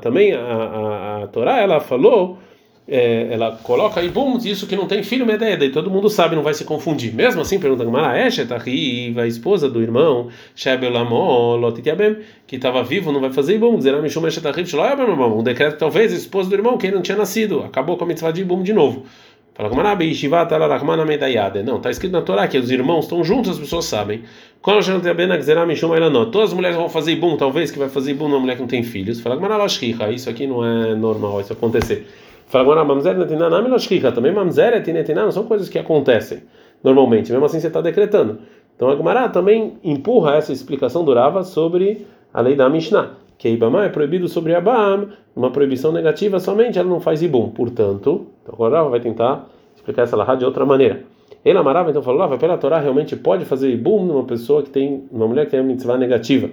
Também 0.00 0.32
a, 0.32 0.40
a, 0.40 1.22
a 1.22 1.26
Torá 1.26 1.60
ela 1.60 1.78
falou 1.78 2.38
é, 2.86 3.28
ela 3.32 3.52
coloca 3.62 4.02
Ibum, 4.02 4.38
isso 4.38 4.66
que 4.66 4.74
não 4.74 4.86
tem 4.86 5.02
filho, 5.02 5.24
Mededa, 5.24 5.64
e 5.64 5.70
todo 5.70 5.90
mundo 5.90 6.10
sabe, 6.10 6.34
não 6.34 6.42
vai 6.42 6.52
se 6.52 6.64
confundir. 6.64 7.14
Mesmo 7.14 7.40
assim, 7.40 7.58
pergunta 7.58 7.84
Gamara, 7.84 8.26
Eshetari, 8.26 9.14
a 9.18 9.26
esposa 9.26 9.68
do 9.70 9.80
irmão, 9.80 10.28
que 12.46 12.56
estava 12.56 12.82
vivo, 12.82 13.12
não 13.12 13.20
vai 13.20 13.32
fazer 13.32 13.58
Mishum 13.58 14.26
Eshetari, 14.26 14.62
um 14.62 15.42
decreto, 15.42 15.78
talvez, 15.78 16.12
a 16.12 16.16
esposa 16.16 16.50
do 16.50 16.56
irmão, 16.56 16.76
que 16.76 16.86
ele 16.86 16.96
não 16.96 17.02
tinha 17.02 17.16
nascido, 17.16 17.60
acabou 17.60 17.96
com 17.96 18.04
a 18.04 18.06
mitzvah 18.06 18.32
de 18.32 18.40
Ibum 18.42 18.62
de 18.62 18.72
novo. 18.72 19.06
Fala 19.54 19.68
Gamara. 19.68 19.98
Não, 21.62 21.76
está 21.76 21.90
escrito 21.90 22.12
na 22.12 22.22
Torá 22.22 22.48
que 22.48 22.56
os 22.56 22.70
irmãos 22.70 23.04
estão 23.04 23.22
juntos, 23.22 23.52
as 23.52 23.58
pessoas 23.58 23.84
sabem. 23.84 24.22
Todas 24.62 24.88
as 24.88 26.54
mulheres 26.54 26.76
vão 26.76 26.88
fazer 26.88 27.12
Ibum, 27.12 27.36
talvez, 27.36 27.70
que 27.70 27.78
vai 27.78 27.90
fazer 27.90 28.12
Ibum 28.12 28.28
numa 28.28 28.40
mulher 28.40 28.54
que 28.54 28.62
não 28.62 28.68
tem 28.68 28.82
filhos. 28.82 29.20
Fala 29.20 29.36
Gamara, 29.36 29.66
isso 30.10 30.30
aqui 30.30 30.46
não 30.46 30.64
é 30.64 30.94
normal, 30.94 31.40
isso 31.42 31.52
acontecer. 31.52 32.06
Fala 32.52 32.64
agora, 32.64 32.84
mamzer 32.84 33.16
netiná 33.16 33.48
não 33.48 34.12
Também 34.14 34.30
mamzer 34.30 34.86
e 34.86 34.92
netiná 34.92 35.24
não 35.24 35.32
são 35.32 35.44
coisas 35.44 35.70
que 35.70 35.78
acontecem 35.78 36.42
normalmente. 36.84 37.32
Mesmo 37.32 37.46
assim 37.46 37.58
você 37.58 37.68
está 37.68 37.80
decretando. 37.80 38.40
Então 38.76 38.90
a 38.90 38.94
Gemara 38.94 39.26
também 39.30 39.78
empurra 39.82 40.36
essa 40.36 40.52
explicação 40.52 41.02
do 41.02 41.14
Rava 41.14 41.44
sobre 41.44 42.06
a 42.30 42.42
lei 42.42 42.54
da 42.54 42.68
Mishnah. 42.68 43.12
Que 43.38 43.48
Ibama 43.48 43.86
é 43.86 43.88
proibido 43.88 44.28
sobre 44.28 44.54
Abam, 44.54 45.08
uma 45.34 45.50
proibição 45.50 45.92
negativa 45.92 46.38
somente, 46.38 46.78
ela 46.78 46.90
não 46.90 47.00
faz 47.00 47.22
Ibum. 47.22 47.48
Portanto, 47.48 48.26
então 48.42 48.54
agora 48.54 48.76
Rava 48.76 48.90
vai 48.90 49.00
tentar 49.00 49.48
explicar 49.74 50.02
essa 50.02 50.14
lahá 50.14 50.34
de 50.34 50.44
outra 50.44 50.66
maneira. 50.66 51.04
Ele 51.42 51.56
amarava, 51.56 51.88
então 51.88 52.02
falou, 52.02 52.20
Rava, 52.20 52.36
pela 52.36 52.58
Torá 52.58 52.78
realmente 52.78 53.16
pode 53.16 53.46
fazer 53.46 53.70
Ibum 53.70 54.04
numa 54.04 54.24
pessoa 54.24 54.62
que 54.62 54.68
tem, 54.68 55.04
uma 55.10 55.26
mulher 55.26 55.46
que 55.46 55.52
tem 55.52 55.60
uma 55.60 55.68
mitzvah 55.68 55.96
negativa. 55.96 56.50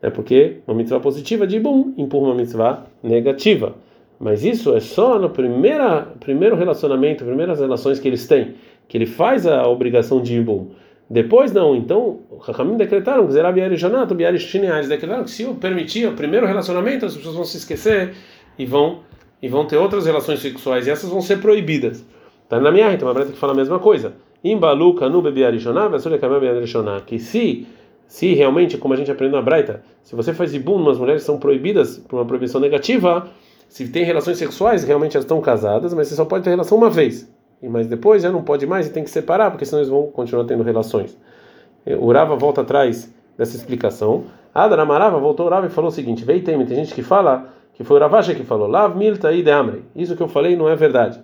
É 0.00 0.10
porque 0.10 0.58
uma 0.64 0.76
mitzvah 0.76 1.00
positiva 1.00 1.44
de 1.44 1.56
Ibum 1.56 1.92
empurra 1.98 2.28
uma 2.28 2.36
mitzvah 2.36 2.84
negativa. 3.02 3.74
Mas 4.20 4.44
isso 4.44 4.76
é 4.76 4.80
só 4.80 5.18
no 5.18 5.30
primeira, 5.30 6.02
primeiro 6.20 6.54
relacionamento, 6.54 7.24
primeiras 7.24 7.58
relações 7.58 7.98
que 7.98 8.06
eles 8.06 8.26
têm, 8.26 8.54
que 8.86 8.98
ele 8.98 9.06
faz 9.06 9.46
a 9.46 9.66
obrigação 9.66 10.20
de 10.20 10.36
Ibum. 10.36 10.68
Depois 11.08 11.52
não, 11.52 11.74
então, 11.74 12.20
Rahamim 12.38 12.76
decretaram 12.76 13.26
Yarishiniais, 14.22 14.88
decretaram 14.88 15.24
que 15.24 15.30
se 15.30 15.44
eu 15.44 15.54
permitir 15.54 16.06
o 16.06 16.12
primeiro 16.12 16.46
relacionamento, 16.46 17.06
as 17.06 17.16
pessoas 17.16 17.34
vão 17.34 17.44
se 17.44 17.56
esquecer 17.56 18.12
e 18.58 18.66
vão, 18.66 19.00
e 19.42 19.48
vão 19.48 19.66
ter 19.66 19.78
outras 19.78 20.04
relações 20.04 20.40
sexuais, 20.40 20.86
e 20.86 20.90
essas 20.90 21.08
vão 21.08 21.22
ser 21.22 21.40
proibidas. 21.40 22.04
Tá 22.46 22.60
na 22.60 22.70
minha 22.70 22.92
então 22.92 23.08
a 23.08 23.14
Breta 23.14 23.32
que 23.32 23.38
fala 23.38 23.54
a 23.54 23.56
mesma 23.56 23.78
coisa. 23.78 24.12
Imbalu 24.44 24.94
kanu 24.94 25.22
bebi 25.22 25.44
Arishoná, 25.44 25.88
que 27.00 27.18
se 27.18 27.66
se 28.06 28.34
realmente, 28.34 28.76
como 28.76 28.92
a 28.92 28.96
gente 28.96 29.10
aprendeu 29.10 29.38
na 29.38 29.42
Braita, 29.42 29.84
se 30.02 30.16
você 30.16 30.34
faz 30.34 30.52
ibum, 30.52 30.74
umas 30.74 30.98
mulheres 30.98 31.22
são 31.22 31.38
proibidas 31.38 31.96
por 31.96 32.16
uma 32.16 32.26
proibição 32.26 32.60
negativa, 32.60 33.30
se 33.70 33.86
tem 33.86 34.02
relações 34.02 34.36
sexuais, 34.36 34.82
realmente 34.82 35.16
elas 35.16 35.24
estão 35.24 35.40
casadas, 35.40 35.94
mas 35.94 36.08
você 36.08 36.16
só 36.16 36.24
pode 36.24 36.42
ter 36.42 36.50
relação 36.50 36.76
uma 36.76 36.90
vez. 36.90 37.32
Mas 37.62 37.86
depois 37.86 38.24
já 38.24 38.32
não 38.32 38.42
pode 38.42 38.66
mais 38.66 38.88
e 38.88 38.90
tem 38.90 39.04
que 39.04 39.10
separar, 39.10 39.52
porque 39.52 39.64
senão 39.64 39.78
eles 39.78 39.88
vão 39.88 40.08
continuar 40.08 40.44
tendo 40.44 40.64
relações. 40.64 41.16
O 42.00 42.10
Rava 42.10 42.34
volta 42.34 42.62
atrás 42.62 43.14
dessa 43.38 43.56
explicação. 43.56 44.24
Adar 44.52 44.80
Amarava 44.80 45.20
voltou 45.20 45.48
Rava 45.48 45.68
e 45.68 45.70
falou 45.70 45.88
o 45.88 45.92
seguinte: 45.92 46.24
Vei 46.24 46.40
tem, 46.40 46.66
gente 46.66 46.92
que 46.92 47.02
fala 47.02 47.54
que 47.74 47.84
foi 47.84 47.96
o 47.96 48.00
Ravacha 48.00 48.34
que 48.34 48.42
falou, 48.42 48.66
Lav 48.66 48.96
milta 48.96 49.32
de. 49.32 49.84
Isso 49.94 50.16
que 50.16 50.22
eu 50.22 50.28
falei 50.28 50.56
não 50.56 50.68
é 50.68 50.74
verdade. 50.74 51.20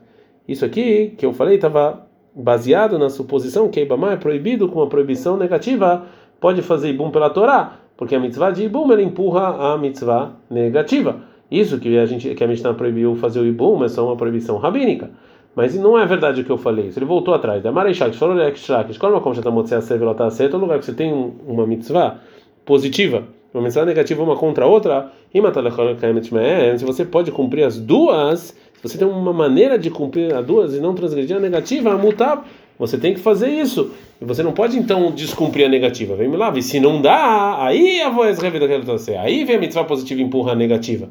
Isso 0.47 0.65
aqui 0.65 1.15
que 1.19 1.26
eu 1.26 1.33
falei 1.33 1.57
estava 1.57 2.07
baseado 2.33 2.97
na 2.97 3.11
suposição 3.11 3.69
que 3.69 3.81
Ibama 3.81 4.12
é 4.12 4.17
proibido 4.17 4.69
com 4.69 4.79
uma 4.79 4.88
proibição 4.88 5.37
negativa, 5.37 6.05
pode 6.41 6.62
fazer 6.62 6.91
Ibum 6.91 7.11
pela 7.11 7.29
Torá, 7.29 7.73
porque 7.97 8.15
a 8.15 8.21
mitzvah 8.21 8.53
de 8.53 8.62
Ibum 8.62 8.93
ela 8.93 9.03
empurra 9.03 9.73
a 9.73 9.76
mitzvah 9.76 10.31
negativa. 10.49 11.35
Isso 11.50 11.79
que 11.79 11.97
a 11.97 12.07
gente 12.07 12.35
que 12.35 12.45
a 12.45 12.47
Mishnah 12.47 12.75
proibiu 12.75 13.15
fazer 13.17 13.41
o 13.41 13.47
ibum 13.47 13.85
é 13.85 13.88
só 13.88 14.07
uma 14.07 14.17
proibição 14.17 14.57
rabínica. 14.57 15.11
Mas 15.55 15.75
não 15.75 15.99
é 15.99 16.05
verdade 16.05 16.43
o 16.43 16.45
que 16.45 16.50
eu 16.50 16.59
falei. 16.59 16.89
Isso 16.89 16.99
ele 16.99 17.06
voltou 17.06 17.32
atrás. 17.32 17.63
Da 17.63 17.73
Mareishak, 17.73 18.15
Shorolek, 18.15 18.61
qual 18.99 19.17
é 19.17 19.21
como 19.21 19.35
já 19.35 19.41
está 19.41 19.50
mostrando 19.50 20.50
todo 20.50 20.61
lugar 20.61 20.78
que 20.78 20.85
você 20.85 20.93
tem 20.93 21.13
uma 21.47 21.67
mitzvah 21.67 22.19
positiva, 22.65 23.25
uma 23.54 23.63
mitzvah 23.63 23.87
negativa 23.87 24.23
uma 24.23 24.37
contra 24.37 24.67
a 24.67 24.69
outra, 24.69 25.11
se 25.32 26.85
você 26.85 27.04
pode 27.06 27.32
cumprir 27.32 27.65
as 27.65 27.78
duas, 27.78 28.54
se 28.75 28.82
você 28.82 28.99
tem 28.99 29.09
uma 29.09 29.32
maneira 29.32 29.78
de 29.78 29.89
cumprir 29.89 30.35
as 30.35 30.45
duas 30.45 30.75
e 30.75 30.80
não 30.80 30.95
transgredir 30.95 31.37
a 31.37 31.41
negativa, 31.41 31.93
a 31.93 31.97
mutar, 31.97 32.47
você 32.78 32.99
tem 32.99 33.15
que 33.15 33.21
fazer 33.21 33.49
isso. 33.49 33.93
E 34.21 34.25
você 34.26 34.43
não 34.43 34.52
pode 34.52 34.78
então 34.78 35.11
descumprir 35.11 35.65
a 35.65 35.69
negativa. 35.71 36.15
Vem 36.17 36.28
me 36.28 36.37
lá, 36.37 36.52
e 36.54 36.61
se 36.61 36.78
não 36.78 37.00
dá, 37.00 37.65
aí 37.65 38.02
a 38.02 38.11
voz 38.11 38.39
revida 38.39 38.69
que 38.69 39.17
Aí 39.17 39.45
vem 39.45 39.56
a 39.56 39.59
mitzvah 39.59 39.85
positiva 39.85 40.21
e 40.21 40.25
empurra 40.25 40.52
a 40.52 40.54
negativa. 40.54 41.09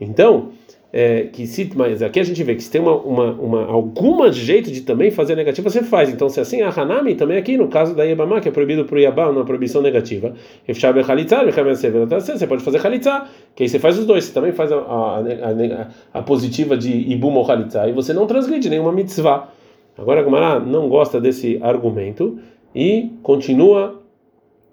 Então, 0.00 0.50
é, 0.92 1.24
que 1.24 1.46
se, 1.46 1.70
mas 1.74 2.00
aqui 2.00 2.18
a 2.20 2.24
gente 2.24 2.42
vê 2.42 2.54
que 2.54 2.62
se 2.62 2.70
tem 2.70 2.80
uma, 2.80 2.94
uma, 2.96 3.76
uma 3.76 4.32
jeito 4.32 4.70
de 4.70 4.80
também 4.80 5.10
fazer 5.10 5.34
negativa, 5.34 5.68
você 5.68 5.82
faz. 5.82 6.08
Então, 6.08 6.28
se 6.28 6.40
assim, 6.40 6.62
a 6.62 6.70
Hanami 6.70 7.14
também 7.14 7.36
aqui, 7.36 7.56
no 7.56 7.68
caso 7.68 7.94
da 7.94 8.04
Yabama, 8.04 8.40
que 8.40 8.48
é 8.48 8.50
proibido 8.50 8.84
para 8.84 8.96
o 8.96 8.98
Yabá, 8.98 9.28
uma 9.28 9.44
proibição 9.44 9.82
negativa, 9.82 10.32
você 10.66 12.46
pode 12.46 12.62
fazer 12.62 12.78
Khalitza, 12.78 13.24
que 13.54 13.64
aí 13.64 13.68
você 13.68 13.78
faz 13.78 13.98
os 13.98 14.06
dois, 14.06 14.24
você 14.24 14.32
também 14.32 14.52
faz 14.52 14.72
a, 14.72 14.76
a, 14.76 15.18
a, 15.18 16.18
a 16.18 16.22
positiva 16.22 16.76
de 16.76 16.90
Ibum 16.90 17.34
ou 17.34 17.44
Khalitza, 17.44 17.86
e 17.88 17.92
você 17.92 18.12
não 18.12 18.26
transgride 18.26 18.70
nenhuma 18.70 18.92
mitzvah. 18.92 19.50
Agora 19.98 20.20
a 20.20 20.22
Gumara 20.22 20.60
não 20.60 20.88
gosta 20.88 21.20
desse 21.20 21.58
argumento 21.62 22.38
e 22.74 23.10
continua 23.22 24.02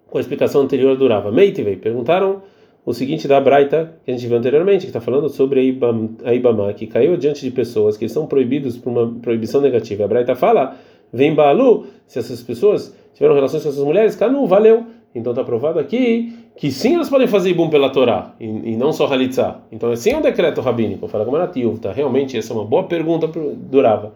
com 0.09 0.17
a 0.17 0.21
explicação 0.21 0.62
anterior 0.62 0.95
do 0.95 1.07
Rava. 1.07 1.31
Meitivei, 1.31 1.75
perguntaram 1.75 2.43
o 2.86 2.93
seguinte 2.93 3.28
da 3.28 3.39
Braita, 3.39 3.96
que 4.04 4.12
a 4.12 4.13
gente 4.13 4.28
viu 4.28 4.38
anteriormente, 4.38 4.82
que 4.82 4.88
está 4.88 5.00
falando 5.00 5.30
sobre 5.30 5.80
a 6.24 6.34
Ibama, 6.34 6.74
que 6.74 6.86
caiu 6.88 7.15
diante 7.15 7.41
de 7.41 7.52
pessoas 7.52 7.96
que 7.96 8.10
são 8.10 8.28
proibidos 8.28 8.78
por 8.78 8.89
uma 8.89 9.19
proibição 9.22 9.62
negativa. 9.62 10.04
A 10.04 10.08
Braita 10.08 10.36
fala, 10.36 10.76
vem 11.12 11.34
Balu, 11.34 11.86
se 12.06 12.19
essas 12.19 12.43
pessoas 12.43 12.96
tiveram 13.13 13.36
relações 13.36 13.63
com 13.63 13.69
essas 13.69 13.84
mulheres, 13.84 14.15
Canu, 14.15 14.46
valeu. 14.46 14.86
Então 15.15 15.32
está 15.32 15.43
provado 15.43 15.80
aqui 15.80 16.34
que 16.58 16.72
sim 16.72 16.96
elas 16.96 17.10
podem 17.10 17.28
fazer 17.28 17.52
Ibum 17.52 17.69
pela 17.69 17.89
Torá, 17.89 18.36
e, 18.39 18.46
e 18.46 18.76
não 18.76 18.91
só 18.91 19.06
Halitzá. 19.06 19.62
Então 19.72 19.91
é 19.91 19.96
sim 19.96 20.15
um 20.15 20.22
decreto 20.22 20.60
rabínico, 20.60 21.08
fala 21.08 21.24
como 21.24 21.38
era 21.38 21.48
tá? 21.80 21.91
Realmente 21.91 22.38
essa 22.38 22.52
é 22.52 22.56
uma 22.56 22.65
boa 22.65 22.84
pergunta 22.84 23.28
durava. 23.28 24.13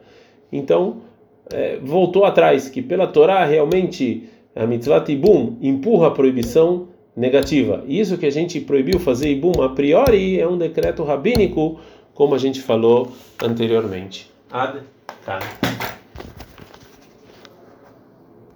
Então, 0.52 0.98
é, 1.54 1.78
voltou 1.82 2.26
atrás, 2.26 2.68
que 2.68 2.82
pela 2.82 3.08
Torá 3.08 3.46
realmente 3.46 4.28
a 4.56 4.66
mitzvah 4.66 5.04
Ibum 5.08 5.56
empurra 5.62 6.08
a 6.08 6.12
proibição 6.12 6.88
negativa. 7.18 7.84
Isso 7.88 8.18
que 8.18 8.28
a 8.28 8.32
gente 8.32 8.62
proibiu 8.62 9.00
fazer 9.00 9.32
ibum 9.32 9.64
a 9.64 9.70
priori 9.70 10.40
é 10.40 10.48
um 10.48 10.58
decreto 10.58 11.04
rabínico, 11.04 11.80
como 12.14 12.36
a 12.36 12.38
gente 12.38 12.62
falou 12.62 13.12
anteriormente. 13.44 14.30
Ad 14.52 14.80
-kan. 15.26 15.40